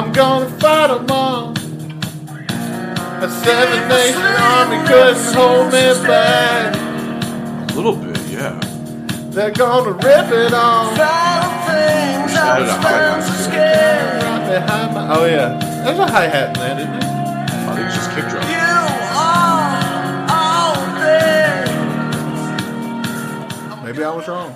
I'm 0.01 0.13
gonna 0.13 0.49
fight 0.59 0.87
them 0.89 1.11
all. 1.11 1.53
A 3.23 3.29
seven 3.45 3.87
nation 3.89 4.23
army 4.23 4.79
couldn't 4.89 5.35
hold 5.35 5.67
me 5.67 5.93
back. 6.09 6.75
A 7.71 7.75
little 7.75 7.95
bit, 7.97 8.19
yeah. 8.31 8.59
They're 9.31 9.51
gonna 9.51 9.93
rip 9.93 10.29
it 10.33 10.55
off 10.55 10.97
things 10.97 12.35
I 12.35 12.57
Added 12.57 12.63
was 12.63 12.71
a 12.71 12.75
found 12.81 12.83
hi-hat 12.83 13.23
so 13.25 13.29
to 13.29 13.35
it. 13.35 13.45
scared. 13.45 14.23
right 14.23 14.45
behind 14.49 14.95
my. 14.95 15.03
Oh 15.15 15.25
yeah, 15.27 15.59
there's 15.85 15.99
a 15.99 16.07
hi 16.07 16.27
hat 16.29 16.57
in 16.57 16.61
there, 16.63 16.79
isn't 16.81 16.95
it? 16.95 17.05
I 17.05 17.75
think 17.77 17.87
it's 17.87 17.97
just 17.97 18.11
kick 18.13 18.25
drum. 18.31 18.43
You 18.49 18.73
are 19.21 19.77
all 20.31 20.77
there. 21.05 21.67
Maybe 23.85 24.03
I 24.03 24.15
was 24.15 24.27
wrong. 24.27 24.55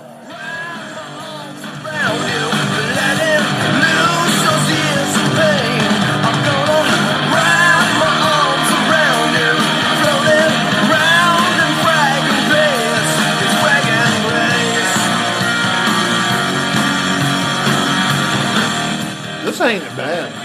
This 19.55 19.71
ain't 19.71 19.87
bad. 19.95 20.35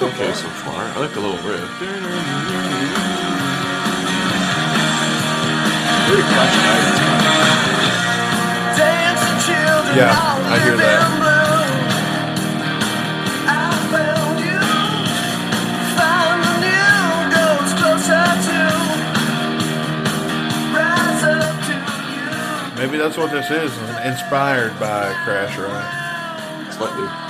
Okay 0.00 0.32
so 0.32 0.46
far. 0.62 0.78
I 0.78 1.00
like 1.00 1.12
the 1.12 1.18
little 1.18 1.42
riff. 1.42 1.58
Very 6.06 6.22
Crash 6.22 6.54
Diet. 6.62 6.94
Yeah, 9.98 10.14
I 10.14 10.58
hear 10.62 10.76
that. 10.76 11.02
I 13.50 13.74
found 13.90 14.38
you. 14.38 14.62
Found 15.98 16.62
you. 16.62 16.94
Goes 17.34 17.74
closer 17.74 18.22
to. 18.46 18.60
Rise 20.78 21.26
up 21.26 21.58
to 21.66 21.74
you. 22.14 22.30
Maybe 22.78 22.96
that's 22.98 23.16
what 23.16 23.30
this 23.32 23.50
is, 23.50 23.76
inspired 24.06 24.78
by 24.78 25.12
Crash 25.24 25.58
Ride. 25.58 26.70
Slightly. 26.72 27.23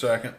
Second. 0.00 0.34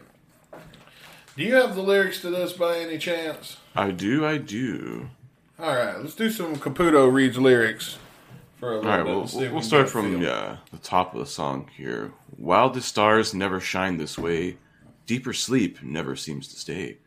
Do 1.36 1.44
you 1.44 1.54
have 1.54 1.74
the 1.74 1.82
lyrics 1.82 2.20
to 2.22 2.30
this 2.30 2.52
by 2.52 2.78
any 2.78 2.98
chance? 2.98 3.56
I 3.74 3.90
do, 3.90 4.26
I 4.26 4.36
do. 4.36 5.08
All 5.58 5.74
right, 5.74 5.96
let's 5.98 6.14
do 6.16 6.28
some 6.30 6.56
Caputo 6.56 7.10
reads 7.10 7.38
lyrics 7.38 7.96
for 8.58 8.72
a 8.72 8.76
little 8.76 8.90
right, 8.90 9.04
bit. 9.04 9.06
we'll, 9.06 9.28
we'll, 9.32 9.40
we 9.40 9.48
we'll 9.48 9.62
start 9.62 9.88
from 9.88 10.20
yeah 10.20 10.30
uh, 10.30 10.56
the 10.72 10.78
top 10.78 11.14
of 11.14 11.20
the 11.20 11.26
song 11.26 11.70
here. 11.74 12.12
While 12.36 12.70
the 12.70 12.80
stars 12.80 13.32
never 13.32 13.60
shine 13.60 13.96
this 13.96 14.18
way, 14.18 14.56
deeper 15.06 15.32
sleep 15.32 15.82
never 15.82 16.16
seems 16.16 16.48
to 16.48 16.56
stay. 16.56 16.98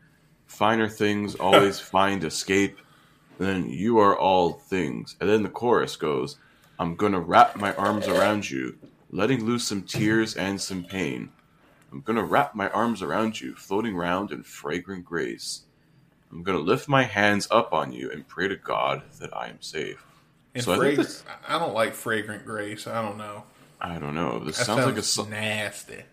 Finer 0.46 0.88
things 0.88 1.34
always 1.40 1.78
find 1.78 2.24
escape. 2.24 2.78
Then 3.38 3.68
you 3.68 3.98
are 3.98 4.18
all 4.18 4.54
things. 4.54 5.16
And 5.20 5.28
then 5.28 5.42
the 5.42 5.50
chorus 5.50 5.94
goes, 5.96 6.38
"I'm 6.78 6.96
gonna 6.96 7.20
wrap 7.20 7.56
my 7.56 7.74
arms 7.74 8.08
around 8.08 8.50
you, 8.50 8.78
letting 9.10 9.44
loose 9.44 9.66
some 9.68 9.82
tears 9.82 10.34
and 10.34 10.58
some 10.60 10.82
pain. 10.84 11.30
I'm 11.92 12.00
gonna 12.00 12.24
wrap 12.24 12.54
my 12.54 12.68
arms 12.70 13.02
around 13.02 13.40
you, 13.40 13.54
floating 13.54 13.96
round 13.96 14.32
in 14.32 14.42
fragrant 14.42 15.04
grace. 15.04 15.62
I'm 16.30 16.42
gonna 16.42 16.58
lift 16.58 16.88
my 16.88 17.04
hands 17.04 17.46
up 17.50 17.72
on 17.72 17.92
you 17.92 18.10
and 18.10 18.26
pray 18.26 18.48
to 18.48 18.56
God 18.56 19.02
that 19.20 19.34
I 19.36 19.48
am 19.48 19.62
safe." 19.62 20.04
And 20.54 20.64
So 20.64 20.72
I 20.80 20.94
this- 20.94 21.22
I 21.48 21.58
don't 21.58 21.74
like 21.74 21.94
fragrant 21.94 22.44
grace. 22.44 22.86
I 22.86 23.00
don't 23.02 23.16
know. 23.18 23.44
I 23.80 23.98
don't 23.98 24.14
know. 24.14 24.38
This 24.40 24.58
That 24.58 24.64
sounds, 24.66 24.86
like 24.86 24.96
a 24.96 25.02
sounds 25.02 25.28
so- 25.28 25.34
nasty. 25.34 26.04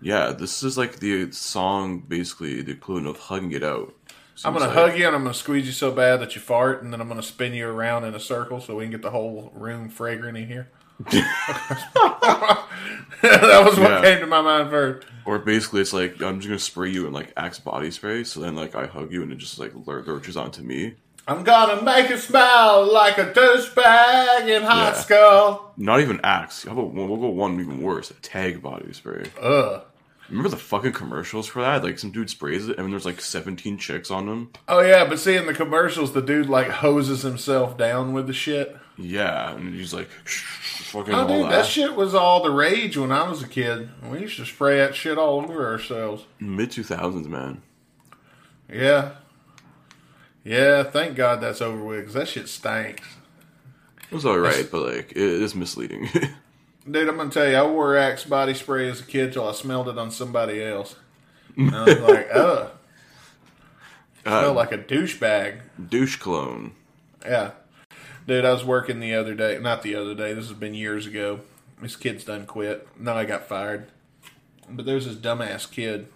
Yeah, 0.00 0.32
this 0.32 0.62
is 0.64 0.76
like 0.76 0.96
the 0.98 1.30
song, 1.30 2.00
basically 2.00 2.60
the 2.62 2.72
equivalent 2.72 3.06
of 3.06 3.16
hugging 3.18 3.52
it 3.52 3.62
out. 3.62 3.94
I'm 4.08 4.14
Seems 4.34 4.42
gonna 4.64 4.66
like- 4.66 4.74
hug 4.90 4.98
you 4.98 5.06
and 5.06 5.14
I'm 5.14 5.22
gonna 5.22 5.34
squeeze 5.34 5.66
you 5.66 5.72
so 5.72 5.92
bad 5.92 6.20
that 6.20 6.34
you 6.34 6.40
fart, 6.40 6.82
and 6.82 6.92
then 6.92 7.00
I'm 7.00 7.06
gonna 7.08 7.22
spin 7.22 7.54
you 7.54 7.68
around 7.68 8.04
in 8.04 8.14
a 8.14 8.20
circle 8.20 8.60
so 8.60 8.76
we 8.76 8.84
can 8.84 8.90
get 8.90 9.02
the 9.02 9.10
whole 9.10 9.52
room 9.54 9.88
fragrant 9.88 10.36
in 10.36 10.48
here. 10.48 10.68
that 13.22 13.62
was 13.64 13.78
what 13.78 13.90
Yeah. 13.90 14.02
came 14.02 14.20
to 14.20 14.26
my 14.26 14.40
mind 14.40 14.70
first. 14.70 15.06
Or 15.24 15.38
basically, 15.38 15.80
it's 15.80 15.92
like 15.92 16.20
I'm 16.22 16.40
just 16.40 16.48
gonna 16.48 16.58
spray 16.58 16.90
you 16.90 17.06
in 17.06 17.12
like 17.12 17.32
Axe 17.36 17.58
body 17.58 17.90
spray, 17.90 18.24
so 18.24 18.40
then 18.40 18.54
like 18.56 18.74
I 18.74 18.86
hug 18.86 19.12
you 19.12 19.22
and 19.22 19.32
it 19.32 19.36
just 19.36 19.58
like 19.58 19.72
lur- 19.86 20.02
lurches 20.02 20.36
onto 20.36 20.62
me. 20.62 20.94
I'm 21.28 21.44
gonna 21.44 21.82
make 21.82 22.10
you 22.10 22.16
smell 22.18 22.92
like 22.92 23.18
a 23.18 23.26
douchebag 23.32 24.48
in 24.48 24.62
high 24.64 24.88
Yeah. 24.88 24.92
school. 24.94 25.72
Not 25.76 26.00
even 26.00 26.20
Axe. 26.24 26.64
How 26.64 26.72
about 26.72 26.92
we'll 26.92 27.16
go 27.16 27.28
one 27.28 27.60
even 27.60 27.80
worse? 27.80 28.12
Tag 28.22 28.60
body 28.62 28.92
spray. 28.92 29.24
Ugh. 29.40 29.82
Remember 30.28 30.48
the 30.48 30.56
fucking 30.56 30.92
commercials 30.92 31.46
for 31.46 31.60
that? 31.62 31.84
Like 31.84 31.98
some 31.98 32.10
dude 32.10 32.30
sprays 32.30 32.66
it, 32.68 32.78
and 32.78 32.90
there's 32.92 33.04
like 33.04 33.20
17 33.20 33.76
chicks 33.78 34.10
on 34.10 34.26
them. 34.26 34.50
Oh 34.66 34.80
yeah, 34.80 35.04
but 35.04 35.18
see 35.20 35.36
in 35.36 35.46
the 35.46 35.54
commercials, 35.54 36.12
the 36.12 36.22
dude 36.22 36.48
like 36.48 36.68
hoses 36.68 37.22
himself 37.22 37.76
down 37.76 38.12
with 38.14 38.26
the 38.26 38.32
shit. 38.32 38.76
Yeah, 38.98 39.54
and 39.54 39.74
he's 39.74 39.94
like, 39.94 40.08
fucking 40.10 41.14
Oh, 41.14 41.20
all 41.22 41.26
dude, 41.28 41.44
that. 41.46 41.50
that 41.50 41.66
shit 41.66 41.94
was 41.94 42.14
all 42.14 42.42
the 42.42 42.50
rage 42.50 42.96
when 42.96 43.10
I 43.10 43.28
was 43.28 43.42
a 43.42 43.48
kid. 43.48 43.88
We 44.10 44.20
used 44.20 44.36
to 44.36 44.44
spray 44.44 44.76
that 44.78 44.94
shit 44.94 45.16
all 45.18 45.40
over 45.40 45.66
ourselves. 45.66 46.24
Mid 46.38 46.70
2000s, 46.70 47.26
man. 47.26 47.62
Yeah. 48.72 49.12
Yeah, 50.44 50.82
thank 50.82 51.16
God 51.16 51.40
that's 51.40 51.60
over 51.62 51.82
with 51.82 52.00
because 52.00 52.14
that 52.14 52.28
shit 52.28 52.48
stinks. 52.48 53.06
It 54.10 54.14
was 54.14 54.26
alright, 54.26 54.68
but 54.70 54.82
like 54.94 55.12
it 55.12 55.16
is 55.16 55.54
misleading. 55.54 56.08
Dude, 56.90 57.08
I'm 57.08 57.16
gonna 57.16 57.30
tell 57.30 57.48
you, 57.48 57.56
I 57.56 57.64
wore 57.64 57.96
Axe 57.96 58.24
body 58.24 58.54
spray 58.54 58.90
as 58.90 59.00
a 59.00 59.04
kid 59.04 59.32
till 59.32 59.48
I 59.48 59.52
smelled 59.52 59.88
it 59.88 59.96
on 59.98 60.10
somebody 60.10 60.62
else. 60.62 60.96
And 61.56 61.74
I 61.74 61.84
was 61.84 61.98
like, 62.00 62.28
ugh, 62.34 62.70
smell 64.22 64.50
uh, 64.50 64.52
like 64.52 64.72
a 64.72 64.78
douchebag. 64.78 65.60
douche 65.88 66.16
cologne. 66.16 66.72
Yeah. 67.24 67.52
Dude, 68.26 68.44
I 68.44 68.52
was 68.52 68.64
working 68.64 69.00
the 69.00 69.14
other 69.14 69.34
day. 69.34 69.58
Not 69.60 69.82
the 69.82 69.94
other 69.94 70.14
day. 70.14 70.32
This 70.32 70.48
has 70.48 70.56
been 70.56 70.74
years 70.74 71.06
ago. 71.06 71.40
This 71.80 71.96
kid's 71.96 72.24
done 72.24 72.46
quit. 72.46 72.86
No, 72.98 73.14
I 73.14 73.24
got 73.24 73.48
fired. 73.48 73.88
But 74.70 74.86
there's 74.86 75.06
this 75.06 75.16
dumbass 75.16 75.70
kid 75.70 76.06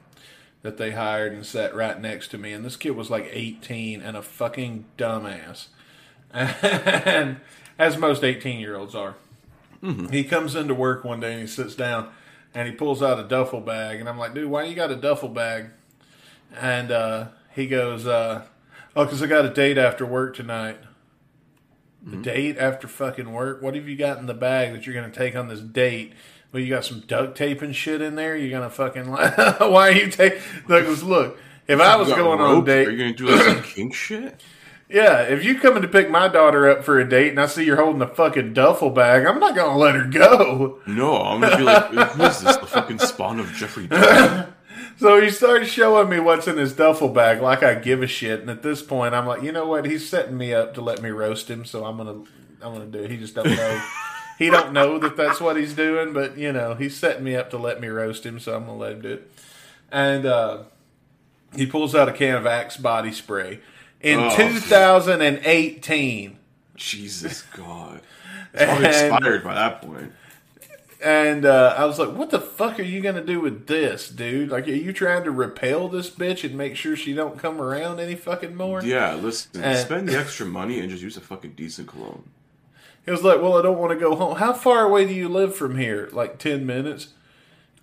that 0.62 0.76
they 0.76 0.92
hired 0.92 1.32
and 1.32 1.44
sat 1.44 1.74
right 1.74 2.00
next 2.00 2.28
to 2.28 2.38
me. 2.38 2.52
And 2.52 2.64
this 2.64 2.76
kid 2.76 2.90
was 2.90 3.10
like 3.10 3.28
18 3.32 4.00
and 4.00 4.16
a 4.16 4.22
fucking 4.22 4.84
dumbass. 4.96 5.66
And 6.32 7.40
as 7.78 7.96
most 7.96 8.24
18 8.24 8.60
year 8.60 8.76
olds 8.76 8.94
are. 8.94 9.16
He 10.10 10.24
comes 10.24 10.54
into 10.54 10.74
work 10.74 11.04
one 11.04 11.20
day 11.20 11.32
and 11.32 11.40
he 11.40 11.46
sits 11.46 11.74
down 11.74 12.10
and 12.54 12.68
he 12.68 12.74
pulls 12.74 13.02
out 13.02 13.20
a 13.20 13.22
duffel 13.22 13.60
bag. 13.60 14.00
And 14.00 14.08
I'm 14.08 14.18
like, 14.18 14.34
dude, 14.34 14.50
why 14.50 14.64
you 14.64 14.74
got 14.74 14.90
a 14.90 14.96
duffel 14.96 15.28
bag? 15.28 15.66
And 16.58 16.90
uh, 16.90 17.28
he 17.54 17.66
goes, 17.66 18.06
uh, 18.06 18.46
oh, 18.94 19.04
because 19.04 19.22
I 19.22 19.26
got 19.26 19.44
a 19.44 19.50
date 19.50 19.78
after 19.78 20.06
work 20.06 20.34
tonight. 20.34 20.78
The 22.06 22.16
date 22.18 22.56
after 22.56 22.86
fucking 22.86 23.32
work? 23.32 23.60
What 23.62 23.74
have 23.74 23.88
you 23.88 23.96
got 23.96 24.18
in 24.18 24.26
the 24.26 24.34
bag 24.34 24.72
that 24.72 24.86
you're 24.86 24.94
going 24.94 25.10
to 25.10 25.18
take 25.18 25.34
on 25.34 25.48
this 25.48 25.60
date? 25.60 26.12
Well, 26.52 26.62
you 26.62 26.70
got 26.70 26.84
some 26.84 27.00
duct 27.00 27.36
tape 27.36 27.62
and 27.62 27.74
shit 27.74 28.00
in 28.00 28.14
there. 28.14 28.36
You're 28.36 28.50
going 28.56 28.62
to 28.62 28.74
fucking. 28.74 29.06
Why 29.10 29.88
are 29.88 29.90
you 29.90 30.08
taking. 30.08 30.40
Look, 30.68 31.02
look, 31.02 31.38
if 31.68 31.80
I 31.80 31.96
was 31.96 32.08
You 32.08 32.14
got 32.14 32.22
going 32.22 32.40
on 32.40 32.62
a 32.62 32.64
date. 32.64 32.88
Are 32.88 32.90
you 32.92 32.98
gonna 32.98 33.12
do 33.12 33.26
like 33.26 33.42
some 33.42 33.62
kink 33.74 33.94
shit? 33.94 34.40
Yeah, 34.88 35.22
if 35.22 35.44
you 35.44 35.58
coming 35.58 35.82
to 35.82 35.88
pick 35.88 36.10
my 36.10 36.28
daughter 36.28 36.70
up 36.70 36.84
for 36.84 37.00
a 37.00 37.08
date 37.08 37.30
and 37.30 37.40
I 37.40 37.46
see 37.46 37.64
you're 37.64 37.76
holding 37.76 38.02
a 38.02 38.06
fucking 38.06 38.54
duffel 38.54 38.90
bag, 38.90 39.26
I'm 39.26 39.40
not 39.40 39.56
gonna 39.56 39.76
let 39.76 39.96
her 39.96 40.04
go. 40.04 40.80
No, 40.86 41.16
I'm 41.22 41.40
gonna 41.40 41.56
be 41.56 41.64
like, 41.64 41.86
who 41.86 42.22
is 42.22 42.40
this? 42.40 42.56
The 42.56 42.66
fucking 42.66 43.00
spawn 43.00 43.40
of 43.40 43.52
Jeffrey 43.52 43.88
Dahmer? 43.88 44.52
So 44.98 45.20
he 45.20 45.30
starts 45.30 45.68
showing 45.68 46.08
me 46.08 46.18
what's 46.20 46.48
in 46.48 46.56
his 46.56 46.72
duffel 46.72 47.10
bag, 47.10 47.42
like 47.42 47.62
I 47.62 47.74
give 47.74 48.02
a 48.02 48.06
shit. 48.06 48.40
And 48.40 48.48
at 48.50 48.62
this 48.62 48.82
point, 48.82 49.14
I'm 49.14 49.26
like, 49.26 49.42
you 49.42 49.52
know 49.52 49.66
what? 49.66 49.84
He's 49.84 50.08
setting 50.08 50.38
me 50.38 50.54
up 50.54 50.72
to 50.74 50.80
let 50.80 51.02
me 51.02 51.10
roast 51.10 51.50
him, 51.50 51.64
so 51.66 51.84
I'm 51.84 51.98
gonna, 51.98 52.20
I'm 52.62 52.72
gonna 52.72 52.86
do 52.86 53.02
it. 53.04 53.10
He 53.10 53.18
just 53.18 53.34
don't 53.34 53.46
know. 53.46 53.82
he 54.38 54.48
don't 54.48 54.72
know 54.72 54.98
that 54.98 55.16
that's 55.16 55.40
what 55.40 55.56
he's 55.56 55.74
doing, 55.74 56.12
but 56.14 56.38
you 56.38 56.50
know, 56.52 56.74
he's 56.74 56.96
setting 56.96 57.24
me 57.24 57.36
up 57.36 57.50
to 57.50 57.58
let 57.58 57.80
me 57.80 57.88
roast 57.88 58.24
him, 58.24 58.38
so 58.40 58.54
I'm 58.56 58.64
gonna 58.66 58.78
let 58.78 58.92
him 58.92 59.00
do 59.02 59.12
it. 59.14 59.30
And 59.92 60.24
uh, 60.26 60.62
he 61.54 61.66
pulls 61.66 61.94
out 61.94 62.08
a 62.08 62.12
can 62.12 62.34
of 62.34 62.46
Axe 62.46 62.76
body 62.78 63.12
spray 63.12 63.60
in 64.00 64.18
Oh. 64.18 64.34
2018. 64.36 66.38
Jesus 66.74 67.42
God. 67.54 68.00
It's 68.54 68.64
probably 68.64 68.86
And- 68.86 69.12
expired 69.14 69.44
by 69.44 69.54
that 69.54 69.82
point. 69.82 70.12
And 71.04 71.44
uh, 71.44 71.74
I 71.76 71.84
was 71.84 71.98
like, 71.98 72.12
"What 72.14 72.30
the 72.30 72.40
fuck 72.40 72.78
are 72.80 72.82
you 72.82 73.00
gonna 73.02 73.22
do 73.24 73.40
with 73.40 73.66
this, 73.66 74.08
dude? 74.08 74.48
Like, 74.50 74.66
are 74.66 74.70
you 74.70 74.92
trying 74.94 75.24
to 75.24 75.30
repel 75.30 75.88
this 75.88 76.08
bitch 76.08 76.42
and 76.42 76.56
make 76.56 76.74
sure 76.74 76.96
she 76.96 77.12
don't 77.12 77.38
come 77.38 77.60
around 77.60 78.00
any 78.00 78.14
fucking 78.14 78.56
more?" 78.56 78.82
Yeah, 78.82 79.14
listen, 79.14 79.62
And- 79.62 79.78
spend 79.78 80.08
the 80.08 80.18
extra 80.18 80.46
money 80.46 80.80
and 80.80 80.88
just 80.88 81.02
use 81.02 81.16
a 81.16 81.20
fucking 81.20 81.52
decent 81.52 81.88
cologne. 81.88 82.24
He 83.04 83.10
was 83.10 83.22
like, 83.22 83.42
"Well, 83.42 83.58
I 83.58 83.62
don't 83.62 83.78
want 83.78 83.92
to 83.92 83.98
go 83.98 84.16
home. 84.16 84.36
How 84.36 84.52
far 84.54 84.84
away 84.84 85.06
do 85.06 85.12
you 85.12 85.28
live 85.28 85.54
from 85.54 85.76
here? 85.78 86.08
Like 86.12 86.38
ten 86.38 86.64
minutes, 86.64 87.08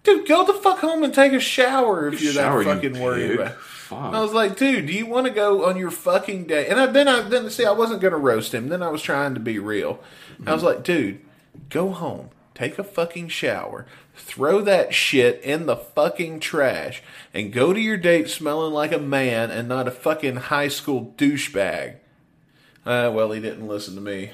dude. 0.04 0.28
Go 0.28 0.44
the 0.46 0.54
fuck 0.54 0.80
home 0.80 1.04
and 1.04 1.14
take 1.14 1.34
a 1.34 1.40
shower 1.40 2.08
if 2.08 2.20
you're 2.20 2.34
Shower, 2.34 2.64
that 2.64 2.70
you 2.84 2.90
fucking 2.90 3.00
worried 3.02 3.28
pig. 3.32 3.40
about." 3.40 3.56
Fuck. 3.62 4.14
I 4.16 4.22
was 4.22 4.34
like, 4.34 4.58
"Dude, 4.58 4.88
do 4.88 4.94
you 4.94 5.06
want 5.06 5.28
to 5.28 5.32
go 5.32 5.66
on 5.66 5.78
your 5.78 5.92
fucking 5.92 6.46
day?" 6.48 6.68
And 6.68 6.80
I, 6.80 6.88
then 6.88 7.08
I 7.08 7.22
then 7.22 7.48
see 7.52 7.64
I 7.64 7.72
wasn't 7.74 8.02
gonna 8.02 8.18
roast 8.18 8.54
him. 8.56 8.70
Then 8.70 8.82
I 8.82 8.90
was 8.90 9.04
trying 9.04 9.36
to 9.36 9.40
be 9.40 9.60
real. 9.60 10.00
I 10.48 10.54
was 10.56 10.64
like, 10.64 10.84
"Dude, 10.84 11.20
go 11.70 11.92
home." 11.92 12.30
Take 12.56 12.78
a 12.78 12.84
fucking 12.84 13.30
shower, 13.30 13.86
throw 14.16 14.62
that 14.62 14.94
shit 14.94 15.42
in 15.42 15.66
the 15.66 15.76
fucking 15.76 16.40
trash, 16.40 17.02
and 17.34 17.52
go 17.52 17.74
to 17.74 17.80
your 17.80 17.98
date 17.98 18.30
smelling 18.30 18.74
like 18.74 18.92
a 18.92 19.00
man 19.00 19.50
and 19.50 19.68
not 19.68 19.88
a 19.88 19.92
fucking 19.92 20.36
high 20.36 20.68
school 20.68 21.14
douchebag. 21.18 21.96
Uh, 22.86 23.12
well, 23.14 23.32
he 23.32 23.40
didn't 23.40 23.68
listen 23.68 23.96
to 23.96 24.02
me. 24.02 24.32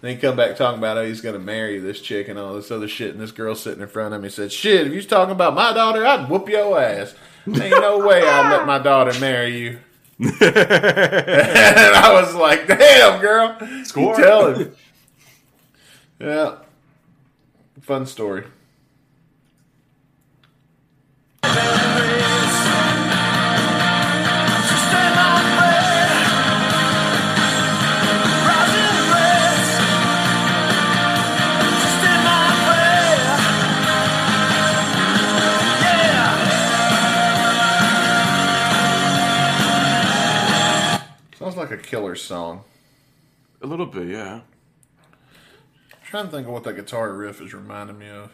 Then 0.00 0.14
he 0.14 0.20
come 0.20 0.36
back 0.36 0.56
talking 0.56 0.78
about 0.78 0.98
how 0.98 1.04
he's 1.04 1.20
going 1.20 1.34
to 1.34 1.40
marry 1.40 1.78
this 1.78 2.00
chick 2.00 2.28
and 2.28 2.38
all 2.38 2.54
this 2.54 2.70
other 2.70 2.86
shit. 2.86 3.12
And 3.12 3.20
this 3.20 3.32
girl 3.32 3.54
sitting 3.54 3.80
in 3.80 3.88
front 3.88 4.14
of 4.14 4.22
me 4.22 4.28
said, 4.28 4.52
"Shit, 4.52 4.86
if 4.86 4.92
you 4.92 4.96
was 4.96 5.06
talking 5.06 5.32
about 5.32 5.54
my 5.54 5.72
daughter, 5.72 6.06
I'd 6.06 6.28
whoop 6.28 6.48
your 6.48 6.80
ass. 6.80 7.14
Ain't 7.46 7.70
no 7.70 8.06
way 8.06 8.20
I'd 8.22 8.50
let 8.50 8.66
my 8.66 8.78
daughter 8.78 9.18
marry 9.18 9.58
you." 9.58 9.78
and 10.18 10.30
I 10.38 12.12
was 12.12 12.34
like, 12.34 12.68
"Damn, 12.68 13.20
girl, 13.20 13.58
Score. 13.84 14.16
You 14.16 14.22
tell 14.22 14.54
him." 14.54 14.76
yeah, 16.20 16.56
fun 17.86 18.04
story. 18.04 18.42
Sounds 41.38 41.56
like 41.56 41.70
a 41.70 41.76
killer 41.76 42.16
song. 42.16 42.64
A 43.62 43.66
little 43.68 43.86
bit, 43.86 44.08
yeah. 44.08 44.40
Trying 46.06 46.26
to 46.26 46.30
think 46.30 46.46
of 46.46 46.52
what 46.52 46.62
that 46.62 46.74
guitar 46.74 47.12
riff 47.12 47.40
is 47.40 47.52
reminding 47.52 47.98
me 47.98 48.08
of. 48.08 48.30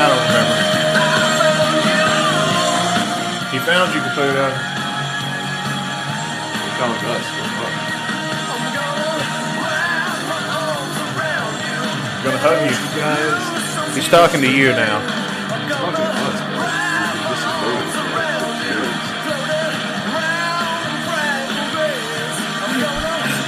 I 0.00 0.04
don't 0.08 0.22
remember. 0.28 0.56
He 3.50 3.58
found 3.64 3.94
you, 3.94 4.00
Caputo. 4.00 4.74
Of 6.78 6.84
us. 7.06 7.37
Gonna 12.28 12.44
hug 12.44 12.60
you. 12.60 12.76
Guys, 13.00 13.96
He's 13.96 14.04
talking 14.08 14.42
to 14.42 14.50
you 14.50 14.68
now. 14.72 15.00
it's 15.00 15.76
fucking 15.80 15.96
us, 15.96 16.40
bro. 16.52 16.68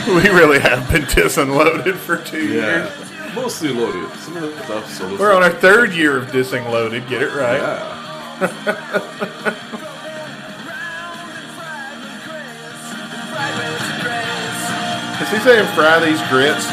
This 0.08 0.16
is 0.16 0.24
We 0.24 0.30
really 0.34 0.58
have 0.60 0.90
been 0.90 1.02
disunloaded 1.02 1.96
for 1.98 2.16
two 2.16 2.38
loaded. 2.38 2.54
years. 2.54 2.90
Yeah. 3.10 3.32
Mostly 3.34 3.68
loaded. 3.68 4.08
Some 4.20 4.36
of 4.38 4.42
the 4.44 4.62
stuff 4.64 4.90
so 4.90 5.14
We're 5.18 5.34
on 5.34 5.42
our 5.42 5.50
third 5.50 5.92
year 5.92 6.16
of 6.16 6.28
dissing 6.28 6.64
loaded. 6.70 7.06
Get 7.06 7.20
it 7.22 7.34
right. 7.34 7.60
Yeah. 7.60 9.66
Is 15.20 15.28
he 15.30 15.38
saying 15.40 15.66
fry 15.74 16.00
these 16.04 16.20
grits? 16.28 16.66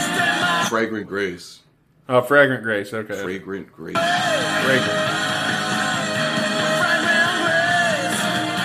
Fragrant 0.69 1.07
Grace. 1.07 1.59
Oh, 2.09 2.21
fragrant 2.21 2.63
grace. 2.63 2.93
Okay. 2.93 3.21
Fragrant 3.21 3.71
Grace. 3.73 3.97
Fragrant. 3.97 5.17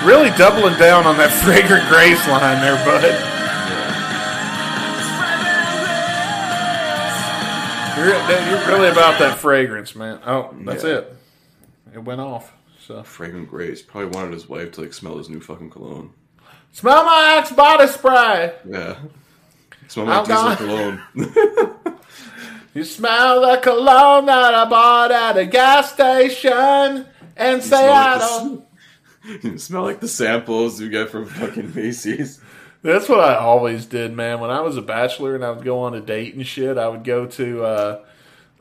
Really 0.06 0.30
doubling 0.37 0.76
down 0.78 1.06
on 1.06 1.16
that 1.18 1.30
fragrant 1.44 1.88
grace 1.88 2.26
line 2.28 2.61
there, 2.61 2.76
bud. 2.85 3.28
You're, 7.96 8.09
you're 8.09 8.66
really 8.66 8.88
about 8.88 9.18
that 9.20 9.38
fragrance, 9.38 9.94
man. 9.94 10.18
Oh, 10.26 10.52
that's 10.62 10.83
Yeah. 10.83 10.90
it. 10.98 11.16
It 11.94 11.98
went 12.02 12.20
off. 12.20 12.52
So 12.85 13.02
Fragrant 13.05 13.48
Grace. 13.48 13.81
Probably 13.83 14.09
wanted 14.11 14.33
his 14.33 14.48
wife 14.48 14.72
to 14.72 14.81
like 14.81 14.92
smell 14.92 15.18
his 15.18 15.28
new 15.28 15.40
fucking 15.40 15.70
cologne. 15.70 16.11
smell 16.72 17.05
my 17.05 17.37
Axe 17.38 17.52
body 17.52 17.87
spray. 17.87 18.55
Yeah. 18.68 18.96
Smell 19.88 20.07
my 20.07 20.24
diesel 20.24 20.57
cologne. 20.57 21.02
You 22.74 22.85
smell 22.85 23.42
the 23.42 23.58
cologne 23.58 24.26
that 24.26 24.54
I 24.54 24.64
bought 24.64 25.12
at 25.12 25.37
a 25.37 25.44
gas 25.44 25.92
station 25.92 27.06
in 27.37 27.61
smell 27.61 27.90
like 27.90 28.20
the 28.20 28.26
Seattle. 28.26 28.68
You 29.42 29.58
smell 29.58 29.82
like 29.85 30.00
the 30.00 30.08
samples 30.08 30.80
you 30.80 30.88
get 30.88 31.11
from 31.11 31.26
fucking 31.26 31.74
Macy's. 31.74 32.40
That's 32.82 33.08
what 33.08 33.20
I 33.20 33.37
always 33.37 33.87
did, 33.87 34.12
man. 34.14 34.40
When 34.40 34.50
I 34.50 34.61
was 34.62 34.76
a 34.76 34.82
bachelor 34.82 35.37
and 35.37 35.44
I 35.44 35.50
would 35.50 35.64
go 35.64 35.80
on 35.80 35.94
a 35.94 36.00
date 36.00 36.35
and 36.35 36.44
shit, 36.44 36.76
I 36.76 36.88
would 36.88 37.04
go 37.04 37.26
to, 37.26 37.62
uh, 37.62 38.04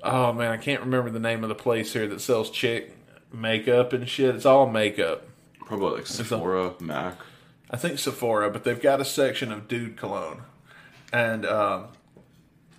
oh 0.04 0.34
man, 0.34 0.52
I 0.52 0.58
can't 0.58 0.82
remember 0.82 1.10
the 1.10 1.20
name 1.20 1.44
of 1.44 1.50
the 1.50 1.56
place 1.56 1.94
here 1.94 2.08
that 2.08 2.22
sells 2.22 2.52
chick 2.52 2.96
makeup 3.34 3.94
and 3.94 4.08
shit. 4.08 4.36
It's 4.36 4.46
all 4.46 4.70
makeup. 4.70 5.26
Probably 5.66 5.98
like 5.98 6.08
Sephora, 6.08 6.76
Mac. 6.80 7.18
I 7.72 7.78
think 7.78 7.98
Sephora, 7.98 8.52
but 8.52 8.64
they've 8.64 8.82
got 8.82 9.02
a 9.02 9.06
section 9.06 9.52
of 9.52 9.68
dude 9.68 9.98
cologne. 9.98 10.42
And 11.12 11.46
um, 11.46 11.88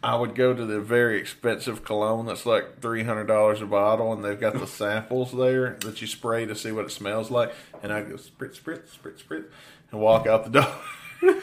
I 0.04 0.16
would 0.16 0.34
go 0.34 0.52
to 0.52 0.64
the 0.66 0.80
very 0.80 1.18
expensive 1.20 1.84
cologne 1.84 2.26
that's 2.26 2.44
like 2.44 2.80
$300 2.80 3.62
a 3.62 3.66
bottle, 3.66 4.12
and 4.12 4.24
they've 4.24 4.38
got 4.40 4.54
the 4.58 4.66
samples 4.66 5.30
there 5.32 5.76
that 5.80 6.00
you 6.00 6.06
spray 6.08 6.44
to 6.46 6.56
see 6.56 6.72
what 6.72 6.86
it 6.86 6.90
smells 6.90 7.30
like. 7.30 7.54
And 7.82 7.92
I 7.92 8.02
go 8.02 8.14
spritz, 8.14 8.60
spritz, 8.60 8.96
spritz, 8.96 9.22
spritz, 9.24 9.44
and 9.92 10.00
walk 10.00 10.26
out 10.26 10.44
the 10.44 10.50
door. 10.60 10.74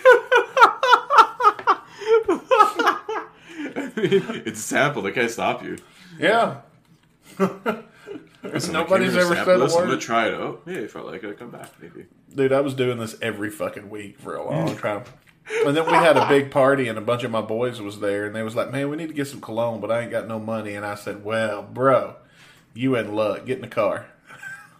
it's 3.97 4.59
a 4.59 4.63
sample. 4.63 5.01
They 5.01 5.11
can't 5.11 5.31
stop 5.31 5.63
you. 5.63 5.77
Yeah. 6.17 6.61
Listen, 8.43 8.73
Nobody's 8.73 9.15
I 9.15 9.19
came 9.19 9.21
here 9.21 9.21
ever 9.21 9.35
sample 9.35 9.45
said 9.45 9.55
a 9.55 9.59
this, 9.59 9.73
I'm 9.73 9.79
word. 9.81 9.87
gonna 9.87 10.01
try 10.01 10.27
it 10.27 10.33
out. 10.33 10.61
Yeah, 10.65 10.77
if 10.79 10.95
I 10.95 11.01
like 11.01 11.23
it, 11.23 11.29
I 11.29 11.33
come 11.33 11.51
back 11.51 11.71
maybe. 11.81 12.05
Dude, 12.33 12.53
I 12.53 12.61
was 12.61 12.73
doing 12.73 12.97
this 12.97 13.15
every 13.21 13.49
fucking 13.49 13.89
week 13.89 14.19
for 14.19 14.35
a 14.35 14.49
long 14.49 14.75
time. 14.77 15.03
And 15.65 15.75
then 15.75 15.85
we 15.85 15.93
had 15.93 16.15
a 16.15 16.27
big 16.27 16.51
party 16.51 16.87
and 16.87 16.97
a 16.97 17.01
bunch 17.01 17.23
of 17.23 17.31
my 17.31 17.41
boys 17.41 17.81
was 17.81 17.99
there 17.99 18.25
and 18.25 18.35
they 18.35 18.43
was 18.43 18.55
like, 18.55 18.71
Man, 18.71 18.89
we 18.89 18.97
need 18.97 19.07
to 19.07 19.13
get 19.13 19.27
some 19.27 19.41
cologne, 19.41 19.79
but 19.79 19.91
I 19.91 20.01
ain't 20.01 20.11
got 20.11 20.27
no 20.27 20.39
money 20.39 20.75
and 20.75 20.85
I 20.85 20.95
said, 20.95 21.23
Well, 21.23 21.63
bro, 21.63 22.15
you 22.73 22.95
in 22.95 23.13
luck. 23.13 23.45
Get 23.45 23.57
in 23.57 23.61
the 23.61 23.67
car. 23.67 24.07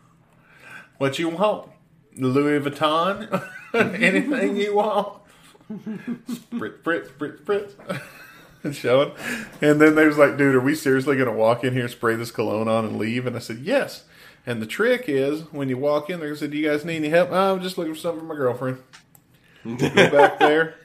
what 0.97 1.19
you 1.19 1.29
want? 1.29 1.71
Louis 2.15 2.60
Vuitton? 2.60 3.43
Anything 3.73 4.58
you 4.58 4.75
want? 4.75 5.21
Spritz, 5.71 6.82
spritz, 6.82 7.10
spritz, 7.12 7.41
spritz. 7.41 8.01
and 8.63 8.75
showing. 8.75 9.12
And 9.62 9.79
then 9.79 9.95
they 9.95 10.08
was 10.08 10.17
like, 10.17 10.38
dude, 10.38 10.55
are 10.55 10.60
we 10.60 10.75
seriously 10.75 11.17
to 11.17 11.32
walk 11.32 11.63
in 11.63 11.73
here, 11.73 11.88
spray 11.88 12.15
this 12.15 12.32
cologne 12.32 12.67
on, 12.67 12.86
and 12.86 12.97
leave? 12.97 13.25
And 13.27 13.36
I 13.36 13.39
said, 13.39 13.60
yes. 13.60 14.03
And 14.45 14.62
the 14.62 14.65
trick 14.65 15.05
is 15.08 15.41
when 15.51 15.69
you 15.69 15.77
walk 15.77 16.10
in 16.10 16.19
there, 16.19 16.32
I 16.32 16.36
said, 16.36 16.51
do 16.51 16.58
you 16.58 16.69
guys 16.69 16.86
need 16.86 16.97
any 16.97 17.10
help? 17.10 17.29
Oh, 17.32 17.55
I'm 17.55 17.62
just 17.62 17.77
looking 17.77 17.93
for 17.93 17.99
something 17.99 18.21
for 18.21 18.25
my 18.25 18.36
girlfriend. 18.36 18.79
Go 19.65 19.77
back 20.11 20.39
there. 20.39 20.75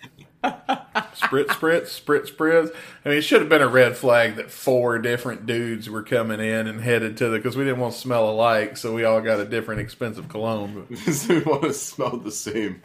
Spritz, 0.44 1.46
spritz, 1.46 2.02
spritz, 2.04 2.30
spritz. 2.34 2.70
I 3.04 3.08
mean, 3.08 3.18
it 3.18 3.22
should 3.22 3.40
have 3.40 3.48
been 3.48 3.62
a 3.62 3.68
red 3.68 3.96
flag 3.96 4.36
that 4.36 4.50
four 4.50 4.98
different 4.98 5.46
dudes 5.46 5.88
were 5.88 6.02
coming 6.02 6.38
in 6.40 6.66
and 6.66 6.80
headed 6.82 7.16
to 7.18 7.30
the 7.30 7.38
because 7.38 7.56
we 7.56 7.64
didn't 7.64 7.80
want 7.80 7.94
to 7.94 7.98
smell 8.00 8.28
alike, 8.28 8.76
so 8.76 8.94
we 8.94 9.04
all 9.04 9.22
got 9.22 9.40
a 9.40 9.46
different 9.46 9.80
expensive 9.80 10.28
cologne. 10.28 10.86
We 11.28 11.38
want 11.40 11.62
to 11.62 11.72
smell 11.72 12.18
the 12.18 12.30
same. 12.30 12.82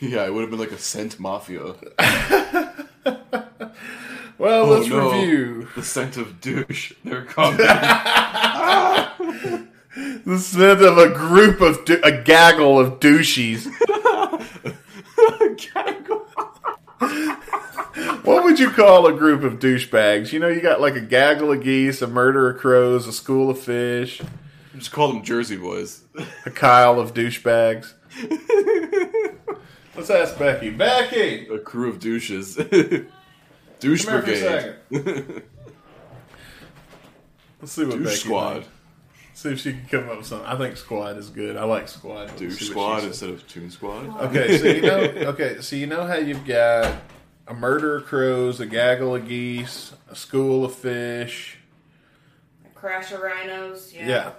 Yeah, 0.00 0.26
it 0.26 0.34
would 0.34 0.42
have 0.42 0.50
been 0.50 0.58
like 0.60 0.72
a 0.72 0.78
scent 0.78 1.18
mafia. 1.18 1.74
well, 3.04 4.64
Oh, 4.64 4.66
let's 4.70 4.88
no. 4.88 5.10
review 5.12 5.68
The 5.76 5.82
scent 5.82 6.16
of 6.16 6.40
douche. 6.40 6.92
They're 7.04 7.24
coming. 7.24 7.56
the 10.24 10.38
scent 10.38 10.82
of 10.82 10.98
a 10.98 11.08
group 11.10 11.60
of 11.60 11.78
a 12.02 12.22
gaggle 12.22 12.78
of 12.80 13.00
douchies. 13.00 13.66
What 18.24 18.44
would 18.44 18.58
you 18.58 18.70
call 18.70 19.06
a 19.06 19.12
group 19.12 19.42
of 19.42 19.54
douchebags? 19.58 20.32
You 20.32 20.38
know, 20.40 20.48
you 20.48 20.60
got 20.60 20.80
like 20.80 20.94
a 20.96 21.00
gaggle 21.00 21.52
of 21.52 21.62
geese, 21.62 22.02
a 22.02 22.06
murder 22.06 22.50
of 22.50 22.58
crows, 22.60 23.06
a 23.06 23.12
school 23.12 23.50
of 23.50 23.58
fish, 23.58 24.20
Just 24.76 24.92
call 24.92 25.08
them 25.08 25.22
Jersey 25.24 25.56
boys. 25.56 26.02
a 26.46 26.50
Kyle 26.50 27.00
of 27.00 27.14
douchebags. 27.14 27.94
Let's 29.96 30.10
ask 30.10 30.38
Becky. 30.38 30.70
Becky, 30.70 31.48
A 31.48 31.58
crew 31.58 31.88
of 31.90 31.98
douches. 31.98 32.54
Douche 33.80 34.04
come 34.04 34.24
here 34.24 34.36
for 34.88 34.96
a 34.96 35.02
brigade. 35.02 35.42
Let's 37.60 37.72
see 37.72 37.84
what 37.84 37.96
Douche 37.96 38.04
Becky 38.04 38.16
squad. 38.16 38.52
thinks. 38.54 38.68
See 39.40 39.52
if 39.52 39.60
she 39.60 39.72
can 39.72 39.86
come 39.90 40.10
up 40.10 40.18
with 40.18 40.26
something. 40.26 40.46
I 40.46 40.54
think 40.58 40.76
squad 40.76 41.16
is 41.16 41.30
good. 41.30 41.56
I 41.56 41.64
like 41.64 41.88
squad. 41.88 42.28
Let's 42.28 42.32
Douche 42.34 42.58
see 42.58 42.66
what 42.66 42.72
squad 42.72 43.04
instead 43.04 43.30
of 43.30 43.48
tune 43.48 43.70
squad. 43.70 44.06
Okay, 44.24 44.58
so 44.58 44.66
you 44.66 44.82
know, 44.82 44.98
okay, 45.30 45.62
so 45.62 45.76
you 45.76 45.86
know 45.86 46.06
how 46.06 46.16
you've 46.16 46.44
got 46.44 46.94
a 47.48 47.54
murder 47.54 47.96
of 47.96 48.04
crows, 48.04 48.60
a 48.60 48.66
gaggle 48.66 49.16
of 49.16 49.26
geese, 49.26 49.94
a 50.10 50.14
school 50.14 50.66
of 50.66 50.74
fish. 50.74 51.56
A 52.66 52.68
crash 52.78 53.12
of 53.12 53.22
rhinos. 53.22 53.94
Yeah. 53.94 54.08
Yeah. 54.08 54.32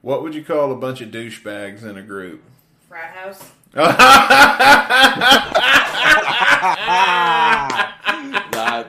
What 0.00 0.22
would 0.22 0.34
you 0.34 0.42
call 0.42 0.72
a 0.72 0.76
bunch 0.76 1.02
of 1.02 1.10
douchebags 1.10 1.82
in 1.82 1.98
a 1.98 2.02
group? 2.02 2.42
Frat 2.88 3.14
house. 3.14 3.50
that, 3.74 3.92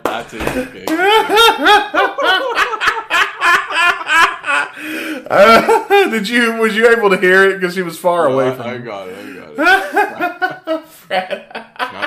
that's 0.06 0.34
it. 0.34 0.42
Okay. 0.42 2.06
Did 6.10 6.30
you? 6.30 6.54
Was 6.54 6.76
you 6.76 6.90
able 6.90 7.10
to 7.10 7.18
hear 7.18 7.50
it 7.50 7.60
because 7.60 7.76
he 7.76 7.82
was 7.82 7.98
far 7.98 8.28
away 8.28 8.50
I, 8.50 8.56
from? 8.56 8.66
I 8.66 8.74
you? 8.76 8.80
got 8.80 9.10
it. 9.10 9.18
I 9.18 9.34
got 9.34 9.50
it. 9.52 10.86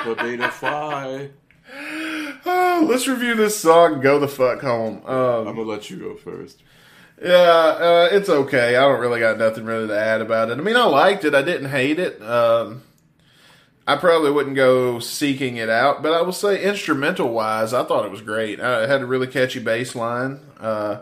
But 0.05 0.17
beta 0.17 0.49
fly. 0.51 1.29
Oh, 2.45 2.85
let's 2.89 3.07
review 3.07 3.35
this 3.35 3.57
song. 3.57 4.01
Go 4.01 4.19
the 4.19 4.27
fuck 4.27 4.61
home. 4.61 5.01
Um, 5.05 5.47
I'm 5.47 5.55
gonna 5.55 5.61
let 5.61 5.89
you 5.89 5.97
go 5.97 6.15
first. 6.15 6.61
Yeah, 7.21 7.29
uh, 7.29 8.09
it's 8.11 8.27
okay. 8.27 8.75
I 8.75 8.81
don't 8.81 8.99
really 8.99 9.21
got 9.21 9.37
nothing 9.37 9.63
really 9.63 9.87
to 9.87 9.97
add 9.97 10.19
about 10.19 10.49
it. 10.49 10.57
I 10.57 10.61
mean, 10.61 10.75
I 10.75 10.83
liked 10.83 11.23
it. 11.23 11.33
I 11.33 11.41
didn't 11.41 11.69
hate 11.69 11.99
it. 11.99 12.21
Um, 12.21 12.83
I 13.87 13.95
probably 13.95 14.31
wouldn't 14.31 14.55
go 14.55 14.99
seeking 14.99 15.57
it 15.57 15.69
out, 15.69 16.03
but 16.03 16.13
I 16.13 16.21
will 16.21 16.33
say 16.33 16.61
instrumental 16.61 17.29
wise, 17.29 17.73
I 17.73 17.83
thought 17.83 18.05
it 18.05 18.11
was 18.11 18.21
great. 18.21 18.59
Uh, 18.59 18.81
it 18.83 18.89
had 18.89 19.01
a 19.01 19.05
really 19.05 19.27
catchy 19.27 19.59
bass 19.59 19.95
line. 19.95 20.39
Uh, 20.59 20.99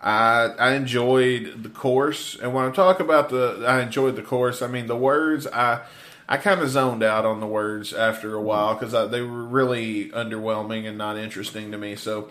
I 0.00 0.54
I 0.58 0.72
enjoyed 0.72 1.62
the 1.62 1.68
course, 1.68 2.36
and 2.40 2.54
when 2.54 2.64
I 2.64 2.70
talk 2.70 3.00
about 3.00 3.28
the, 3.28 3.64
I 3.66 3.82
enjoyed 3.82 4.16
the 4.16 4.22
course, 4.22 4.62
I 4.62 4.66
mean 4.66 4.86
the 4.86 4.96
words. 4.96 5.46
I 5.46 5.82
I 6.28 6.36
kind 6.36 6.60
of 6.60 6.70
zoned 6.70 7.02
out 7.02 7.26
on 7.26 7.40
the 7.40 7.46
words 7.46 7.92
after 7.92 8.34
a 8.34 8.40
while 8.40 8.74
because 8.74 9.10
they 9.10 9.20
were 9.20 9.44
really 9.44 10.10
underwhelming 10.10 10.86
and 10.88 10.96
not 10.96 11.18
interesting 11.18 11.72
to 11.72 11.78
me. 11.78 11.96
So 11.96 12.28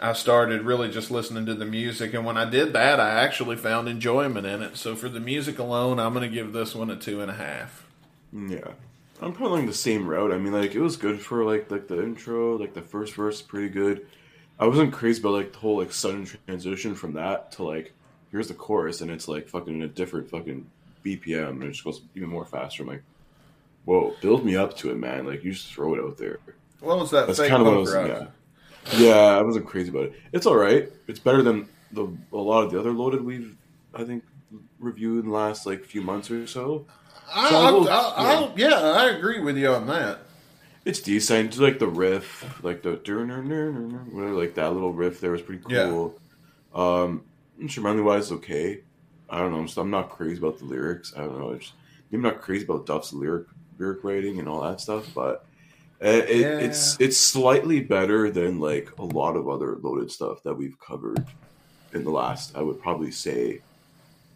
I 0.00 0.12
started 0.12 0.62
really 0.62 0.88
just 0.90 1.10
listening 1.10 1.46
to 1.46 1.54
the 1.54 1.66
music, 1.66 2.14
and 2.14 2.24
when 2.24 2.36
I 2.36 2.48
did 2.48 2.72
that, 2.72 3.00
I 3.00 3.10
actually 3.10 3.56
found 3.56 3.88
enjoyment 3.88 4.46
in 4.46 4.62
it. 4.62 4.76
So 4.76 4.94
for 4.94 5.08
the 5.08 5.20
music 5.20 5.58
alone, 5.58 5.98
I'm 5.98 6.14
going 6.14 6.28
to 6.28 6.34
give 6.34 6.52
this 6.52 6.74
one 6.74 6.88
a 6.88 6.96
two 6.96 7.20
and 7.20 7.30
a 7.30 7.34
half. 7.34 7.86
Yeah. 8.32 8.68
I'm 9.20 9.32
probably 9.32 9.58
going 9.58 9.66
the 9.66 9.74
same 9.74 10.08
route. 10.08 10.32
I 10.32 10.38
mean, 10.38 10.52
like 10.52 10.74
it 10.74 10.80
was 10.80 10.96
good 10.96 11.20
for 11.20 11.44
like 11.44 11.70
like 11.70 11.88
the 11.88 12.02
intro, 12.02 12.56
like 12.56 12.74
the 12.74 12.82
first 12.82 13.14
verse, 13.14 13.42
pretty 13.42 13.68
good. 13.68 14.06
I 14.62 14.66
wasn't 14.66 14.92
crazy 14.92 15.20
about 15.20 15.32
like 15.32 15.52
the 15.52 15.58
whole 15.58 15.78
like 15.78 15.92
sudden 15.92 16.24
transition 16.46 16.94
from 16.94 17.14
that 17.14 17.50
to 17.52 17.64
like 17.64 17.92
here's 18.30 18.46
the 18.46 18.54
chorus 18.54 19.00
and 19.00 19.10
it's 19.10 19.26
like 19.26 19.48
fucking 19.48 19.82
a 19.82 19.88
different 19.88 20.30
fucking 20.30 20.70
BPM 21.04 21.48
and 21.48 21.64
it 21.64 21.72
just 21.72 21.82
goes 21.82 22.00
even 22.14 22.28
more 22.28 22.44
faster. 22.44 22.84
I'm 22.84 22.88
like, 22.90 23.02
whoa, 23.86 24.14
build 24.20 24.44
me 24.44 24.54
up 24.54 24.76
to 24.76 24.90
it, 24.92 24.98
man. 24.98 25.26
Like 25.26 25.42
you 25.42 25.50
just 25.52 25.72
throw 25.72 25.94
it 25.94 26.00
out 26.00 26.16
there. 26.16 26.38
What 26.78 26.96
was 26.96 27.10
that? 27.10 27.26
That's 27.26 27.40
kind 27.40 27.54
of 27.54 27.66
what 27.66 27.74
I 27.74 27.78
was. 27.78 27.92
Yeah. 27.92 28.26
yeah, 28.98 29.16
I 29.36 29.42
wasn't 29.42 29.66
crazy 29.66 29.88
about 29.88 30.04
it. 30.04 30.20
It's 30.32 30.46
all 30.46 30.56
right. 30.56 30.88
It's 31.08 31.18
better 31.18 31.42
than 31.42 31.68
the 31.90 32.06
a 32.32 32.36
lot 32.36 32.62
of 32.62 32.70
the 32.70 32.78
other 32.78 32.92
loaded 32.92 33.24
we've 33.24 33.56
I 33.92 34.04
think 34.04 34.22
reviewed 34.78 35.24
in 35.24 35.30
the 35.32 35.36
last 35.36 35.66
like 35.66 35.84
few 35.84 36.02
months 36.02 36.30
or 36.30 36.46
so. 36.46 36.86
So 36.86 36.86
I 37.34 37.48
I'll, 37.48 37.80
will- 37.80 37.88
I'll, 37.88 38.14
I'll, 38.16 38.54
yeah, 38.56 38.74
I 38.78 39.10
agree 39.10 39.40
with 39.40 39.56
you 39.56 39.70
on 39.70 39.88
that. 39.88 40.20
It's 40.84 41.00
decent. 41.00 41.48
It's 41.48 41.58
like 41.58 41.78
the 41.78 41.86
riff, 41.86 42.62
like 42.64 42.82
the 42.82 42.90
whatever, 42.90 44.32
like 44.32 44.54
that 44.54 44.72
little 44.72 44.92
riff 44.92 45.20
there 45.20 45.30
was 45.30 45.42
pretty 45.42 45.62
cool. 45.62 46.18
Um, 46.74 47.24
instrumentally 47.60 48.02
wise, 48.02 48.32
okay. 48.32 48.82
I 49.30 49.38
don't 49.38 49.52
know. 49.52 49.58
I'm, 49.58 49.66
just, 49.66 49.78
I'm 49.78 49.90
not 49.90 50.10
crazy 50.10 50.38
about 50.38 50.58
the 50.58 50.64
lyrics. 50.64 51.14
I 51.16 51.20
don't 51.20 51.38
know. 51.38 51.50
It's, 51.50 51.72
I'm 52.12 52.20
not 52.20 52.42
crazy 52.42 52.64
about 52.64 52.86
Duff's 52.86 53.12
lyric 53.12 53.46
lyric 53.78 54.04
writing 54.04 54.38
and 54.38 54.48
all 54.48 54.62
that 54.62 54.80
stuff, 54.80 55.06
but 55.14 55.46
it, 56.00 56.28
it, 56.28 56.64
it's 56.64 57.00
it's 57.00 57.16
slightly 57.16 57.80
better 57.80 58.30
than 58.30 58.58
like 58.58 58.90
a 58.98 59.04
lot 59.04 59.36
of 59.36 59.48
other 59.48 59.76
loaded 59.80 60.10
stuff 60.10 60.42
that 60.42 60.54
we've 60.54 60.78
covered 60.80 61.24
in 61.94 62.04
the 62.04 62.10
last. 62.10 62.56
I 62.56 62.62
would 62.62 62.82
probably 62.82 63.10
say 63.12 63.62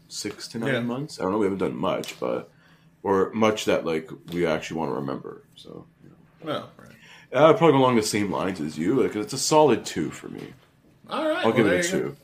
six 0.08 0.48
to 0.48 0.58
nine 0.58 0.72
Yeah. 0.72 0.80
months. 0.80 1.18
I 1.18 1.24
don't 1.24 1.32
know. 1.32 1.38
We 1.38 1.46
haven't 1.46 1.58
done 1.58 1.76
much, 1.76 2.18
but 2.20 2.50
or 3.02 3.30
much 3.34 3.66
that 3.66 3.84
like 3.84 4.10
we 4.32 4.46
actually 4.46 4.78
want 4.78 4.92
to 4.92 4.94
remember. 4.94 5.44
So. 5.56 5.86
No, 6.46 6.68
right. 6.78 6.92
Uh, 7.32 7.52
probably 7.54 7.72
go 7.72 7.78
along 7.78 7.96
the 7.96 8.02
same 8.02 8.30
lines 8.30 8.60
as 8.60 8.78
you. 8.78 9.02
Like 9.02 9.16
it's 9.16 9.32
a 9.32 9.38
solid 9.38 9.84
two 9.84 10.10
for 10.10 10.28
me. 10.28 10.54
All 11.10 11.28
right, 11.28 11.44
I'll 11.44 11.52
give 11.52 11.66
it 11.66 11.72
a 11.72 11.76
you 11.76 11.82
go. 11.82 12.08
two. 12.08 12.16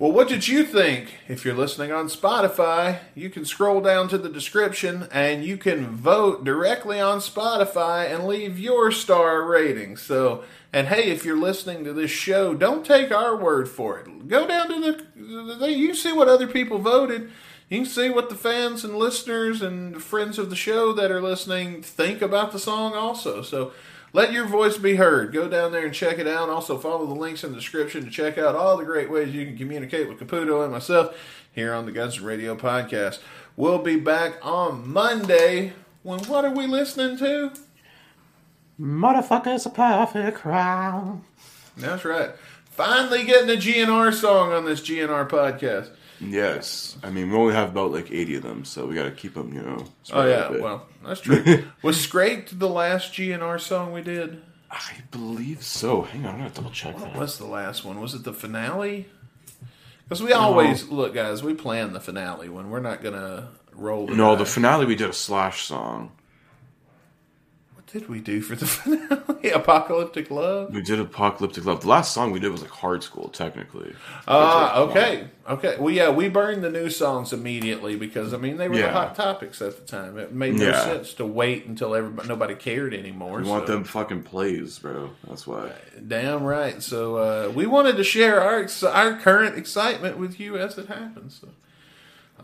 Well, 0.00 0.12
what 0.12 0.28
did 0.28 0.48
you 0.48 0.64
think? 0.64 1.18
If 1.28 1.44
you're 1.44 1.54
listening 1.54 1.92
on 1.92 2.06
Spotify, 2.06 3.00
you 3.14 3.28
can 3.28 3.44
scroll 3.44 3.80
down 3.82 4.08
to 4.08 4.18
the 4.18 4.30
description 4.30 5.06
and 5.12 5.44
you 5.44 5.56
can 5.58 5.88
vote 5.88 6.42
directly 6.42 6.98
on 6.98 7.18
Spotify 7.18 8.10
and 8.10 8.26
leave 8.26 8.58
your 8.58 8.90
star 8.90 9.44
rating. 9.44 9.98
So, 9.98 10.42
and 10.72 10.88
hey, 10.88 11.10
if 11.10 11.26
you're 11.26 11.36
listening 11.36 11.84
to 11.84 11.92
this 11.92 12.10
show, 12.10 12.54
don't 12.54 12.84
take 12.84 13.12
our 13.12 13.36
word 13.36 13.68
for 13.68 14.00
it. 14.00 14.26
Go 14.26 14.46
down 14.48 14.68
to 14.68 14.80
the, 14.80 15.56
the 15.56 15.70
you 15.70 15.94
see 15.94 16.14
what 16.14 16.28
other 16.28 16.46
people 16.46 16.78
voted. 16.78 17.30
You 17.70 17.78
can 17.78 17.86
see 17.86 18.10
what 18.10 18.28
the 18.28 18.34
fans 18.34 18.84
and 18.84 18.96
listeners 18.96 19.62
and 19.62 20.02
friends 20.02 20.38
of 20.38 20.50
the 20.50 20.56
show 20.56 20.92
that 20.92 21.10
are 21.10 21.22
listening 21.22 21.82
think 21.82 22.20
about 22.20 22.52
the 22.52 22.58
song 22.58 22.94
also. 22.94 23.42
So, 23.42 23.72
let 24.12 24.32
your 24.32 24.44
voice 24.44 24.76
be 24.76 24.96
heard. 24.96 25.32
Go 25.32 25.48
down 25.48 25.70
there 25.70 25.84
and 25.84 25.94
check 25.94 26.18
it 26.18 26.26
out. 26.26 26.48
Also, 26.48 26.76
follow 26.78 27.06
the 27.06 27.14
links 27.14 27.44
in 27.44 27.50
the 27.52 27.56
description 27.56 28.04
to 28.04 28.10
check 28.10 28.38
out 28.38 28.56
all 28.56 28.76
the 28.76 28.84
great 28.84 29.08
ways 29.08 29.32
you 29.32 29.46
can 29.46 29.56
communicate 29.56 30.08
with 30.08 30.18
Caputo 30.18 30.64
and 30.64 30.72
myself 30.72 31.16
here 31.52 31.72
on 31.72 31.86
the 31.86 31.92
Guns 31.92 32.18
N' 32.18 32.24
Radio 32.24 32.56
podcast. 32.56 33.20
We'll 33.56 33.78
be 33.78 33.96
back 33.96 34.34
on 34.42 34.92
Monday. 34.92 35.74
When 36.02 36.18
what 36.24 36.44
are 36.44 36.54
we 36.54 36.66
listening 36.66 37.18
to? 37.18 37.52
Motherfucker's 38.80 39.66
a 39.66 39.70
perfect 39.70 40.38
crowd. 40.38 41.20
That's 41.76 42.04
right. 42.04 42.30
Finally 42.64 43.24
getting 43.24 43.50
a 43.50 43.60
GNR 43.60 44.12
song 44.12 44.52
on 44.52 44.64
this 44.64 44.80
GNR 44.80 45.28
podcast. 45.28 45.90
Yes, 46.20 46.98
I 47.02 47.10
mean 47.10 47.30
we 47.30 47.36
only 47.36 47.54
have 47.54 47.70
about 47.70 47.92
like 47.92 48.10
eighty 48.10 48.34
of 48.36 48.42
them, 48.42 48.64
so 48.64 48.86
we 48.86 48.94
got 48.94 49.04
to 49.04 49.10
keep 49.10 49.34
them. 49.34 49.52
You 49.54 49.62
know. 49.62 49.84
Oh 50.12 50.26
yeah, 50.26 50.50
well 50.50 50.86
that's 51.04 51.20
true. 51.20 51.64
Was 51.82 52.00
Scraped 52.00 52.58
the 52.58 52.68
last 52.68 53.12
GNR 53.12 53.58
song 53.60 53.92
we 53.92 54.02
did? 54.02 54.42
I 54.70 54.92
believe 55.10 55.62
so. 55.62 56.02
Hang 56.02 56.24
on, 56.26 56.34
I'm 56.34 56.38
gonna 56.38 56.50
double 56.50 56.70
check 56.70 56.94
What 56.94 57.12
that. 57.12 57.16
was 57.18 57.38
the 57.38 57.46
last 57.46 57.84
one? 57.84 58.00
Was 58.00 58.14
it 58.14 58.22
the 58.24 58.32
finale? 58.32 59.08
Because 60.04 60.22
we 60.22 60.32
always 60.32 60.88
look, 60.88 61.14
guys. 61.14 61.42
We 61.42 61.54
plan 61.54 61.92
the 61.92 62.00
finale 62.00 62.48
when 62.48 62.68
we're 62.70 62.80
not 62.80 63.02
gonna 63.02 63.48
roll. 63.72 64.06
The 64.06 64.14
No, 64.14 64.36
the 64.36 64.44
finale 64.46 64.84
we 64.86 64.94
did 64.96 65.10
a 65.10 65.12
slash 65.12 65.64
song. 65.66 66.12
Did 67.92 68.08
we 68.08 68.20
do 68.20 68.40
for 68.40 68.54
the 68.54 68.66
finale? 68.66 69.50
Apocalyptic 69.50 70.30
Love. 70.30 70.72
We 70.72 70.80
did 70.82 71.00
apocalyptic 71.00 71.64
love. 71.64 71.80
The 71.80 71.88
last 71.88 72.14
song 72.14 72.30
we 72.30 72.38
did 72.38 72.52
was 72.52 72.62
like 72.62 72.70
Hard 72.70 73.00
Skool, 73.00 73.32
technically. 73.32 73.92
Ah, 74.28 74.84
like, 74.86 74.90
okay, 74.96 75.28
okay. 75.48 75.76
Well, 75.78 75.92
yeah, 75.92 76.10
we 76.10 76.28
burned 76.28 76.62
the 76.62 76.70
new 76.70 76.88
songs 76.90 77.32
immediately 77.32 77.96
because 77.96 78.32
I 78.32 78.36
mean 78.36 78.58
they 78.58 78.68
were 78.68 78.76
the 78.76 78.92
hot 78.92 79.16
topics 79.16 79.60
at 79.60 79.76
the 79.76 79.84
time. 79.86 80.18
It 80.18 80.32
made 80.32 80.54
no 80.54 80.66
Yeah. 80.66 80.84
sense 80.84 81.14
to 81.14 81.26
wait 81.26 81.66
until 81.66 81.94
everybody 81.96 82.28
nobody 82.28 82.54
cared 82.54 82.94
anymore. 82.94 83.38
We 83.40 83.48
want 83.48 83.66
them 83.66 83.82
fucking 83.84 84.22
plays, 84.22 84.78
bro. 84.78 85.10
That's 85.26 85.46
why. 85.46 85.72
Damn 86.06 86.44
right. 86.44 86.80
So 86.82 87.16
uh, 87.16 87.52
we 87.52 87.66
wanted 87.66 87.96
to 87.96 88.04
share 88.04 88.40
our 88.40 88.68
our 88.88 89.16
current 89.18 89.56
excitement 89.58 90.16
with 90.18 90.38
you 90.38 90.56
as 90.58 90.78
it 90.78 90.86
happens. 90.86 91.40
So, 91.40 91.48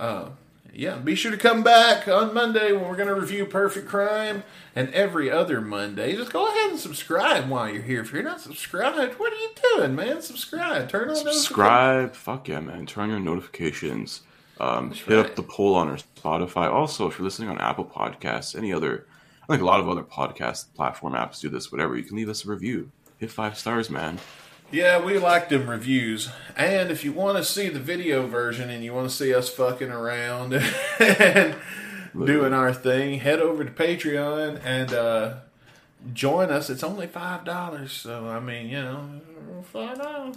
uh, 0.03 0.29
yeah, 0.77 0.97
be 0.97 1.15
sure 1.15 1.31
to 1.31 1.39
come 1.39 1.63
back 1.63 2.07
on 2.07 2.35
Monday 2.35 2.71
when 2.71 2.87
we're 2.87 2.97
going 2.97 3.09
to 3.09 3.15
review 3.15 3.47
Perfect 3.47 3.89
Crime 3.89 4.43
and 4.75 4.93
every 4.93 5.31
other 5.31 5.63
Monday. 5.63 6.15
Just 6.15 6.35
go 6.35 6.47
ahead 6.47 6.71
and 6.71 6.79
subscribe 6.79 7.49
while 7.49 7.69
you're 7.69 7.81
here. 7.81 8.03
If 8.03 8.13
you're 8.13 8.23
not 8.23 8.43
subscribed, 8.43 9.19
what 9.19 9.33
are 9.33 9.37
you 9.37 9.51
doing, 9.75 9.95
man? 9.95 10.21
Subscribe. 10.21 10.91
Turn 10.91 11.09
on. 11.09 11.17
Subscribe. 11.17 12.15
Fuck 12.15 12.49
yeah, 12.49 12.61
man. 12.61 12.85
Turn 12.85 13.05
on 13.05 13.11
your 13.11 13.21
notifications. 13.21 14.21
Um, 14.61 14.91
hit 14.91 15.09
right. 15.09 15.27
up 15.27 15.35
the 15.35 15.43
poll 15.43 15.75
on 15.77 15.89
our 15.89 15.97
Spotify. 15.97 16.71
Also, 16.71 17.07
if 17.07 17.19
you're 17.19 17.25
listening 17.25 17.49
on 17.49 17.59
Apple 17.59 17.87
Podcasts, 17.87 18.55
any 18.55 18.71
other, 18.71 19.07
I 19.43 19.47
think 19.47 19.63
a 19.63 19.67
lot 19.67 19.81
of 19.81 19.89
other 19.89 20.03
podcast 20.03 20.75
platform 20.75 21.15
apps 21.15 21.41
do 21.41 21.49
this. 21.49 21.73
Whatever, 21.73 21.97
you 21.97 22.05
can 22.05 22.17
leave 22.17 22.29
us 22.29 22.45
a 22.45 22.49
review. 22.51 22.91
Hit 23.17 23.31
five 23.31 23.57
stars, 23.57 23.89
man. 23.89 24.19
Yeah, 24.73 25.03
we 25.03 25.19
like 25.19 25.49
them 25.49 25.71
reviews. 25.71 26.29
And 26.57 26.91
if 26.91 27.05
you 27.05 27.13
want 27.13 27.37
to 27.39 27.45
see 27.45 27.69
the 27.69 27.79
video 27.79 28.27
version 28.27 28.69
and 28.69 28.85
you 28.85 28.93
want 28.93 29.09
to 29.09 29.15
see 29.15 29.33
us 29.35 29.49
fucking 29.49 29.91
around 29.91 30.53
and 30.99 31.55
doing 32.15 32.53
our 32.53 32.73
thing, 32.75 33.21
head 33.21 33.41
over 33.41 33.65
to 33.65 33.71
Patreon 33.71 34.61
and 34.65 34.93
uh, 34.93 35.35
join 36.13 36.51
us. 36.51 36.69
It's 36.69 36.83
only 36.83 37.07
five 37.07 37.45
dollars, 37.45 37.93
so 37.93 38.27
I 38.29 38.41
mean, 38.41 38.69
you 38.69 38.81
know, 38.83 39.09
five 39.73 39.99
dollars 39.99 40.37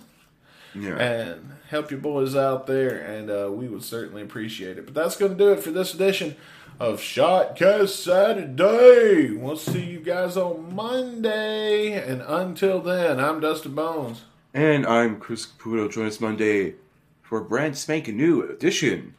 Yeah. 0.75 0.95
and 0.97 1.51
help 1.69 1.89
your 1.89 1.99
boys 1.99 2.35
out 2.35 2.67
there, 2.67 2.99
and 2.99 3.29
uh, 3.31 3.49
we 3.51 3.67
would 3.67 3.83
certainly 3.83 4.21
appreciate 4.21 4.77
it. 4.77 4.85
But 4.85 4.93
that's 4.93 5.15
going 5.17 5.31
to 5.31 5.37
do 5.37 5.51
it 5.53 5.59
for 5.63 5.71
this 5.71 5.93
edition 5.93 6.35
of 6.79 7.01
Shotcast 7.01 7.89
Saturday. 7.89 9.31
We'll 9.35 9.57
see 9.57 9.83
you 9.83 9.99
guys 9.99 10.37
on 10.37 10.73
Monday, 10.73 11.91
and 11.91 12.21
until 12.21 12.79
then, 12.79 13.19
I'm 13.19 13.41
Dustin 13.41 13.75
Bones. 13.75 14.23
And 14.53 14.87
I'm 14.87 15.19
Chris 15.19 15.45
Caputo. 15.45 15.91
Join 15.91 16.05
us 16.05 16.21
Monday 16.21 16.75
for 17.21 17.39
a 17.39 17.43
brand 17.43 17.77
spanking 17.77 18.15
new 18.15 18.43
edition 18.43 19.13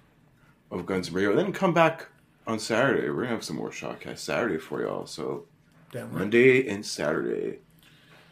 of 0.70 0.86
Guns 0.86 1.08
and 1.08 1.16
Radio. 1.16 1.30
And 1.30 1.38
then 1.38 1.52
come 1.52 1.74
back 1.74 2.06
on 2.46 2.58
Saturday. 2.58 3.10
We're 3.10 3.24
gonna 3.24 3.28
have 3.28 3.44
some 3.44 3.56
more 3.56 3.70
Shotcast 3.70 4.18
Saturday 4.18 4.56
for 4.56 4.80
y'all. 4.80 5.04
So 5.04 5.44
right. 5.92 6.10
Monday 6.10 6.66
and 6.66 6.84
Saturday. 6.84 7.58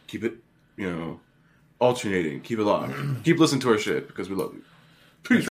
Keep 0.06 0.24
it, 0.24 0.34
you 0.78 0.90
know, 0.90 1.20
alternating. 1.78 2.40
Keep 2.40 2.60
it 2.60 2.64
locked. 2.64 2.94
Keep 3.24 3.38
listening 3.38 3.60
to 3.60 3.72
our 3.72 3.78
shit 3.78 4.08
because 4.08 4.30
we 4.30 4.36
love 4.36 4.54
you. 4.54 4.62
Peace. 5.22 5.44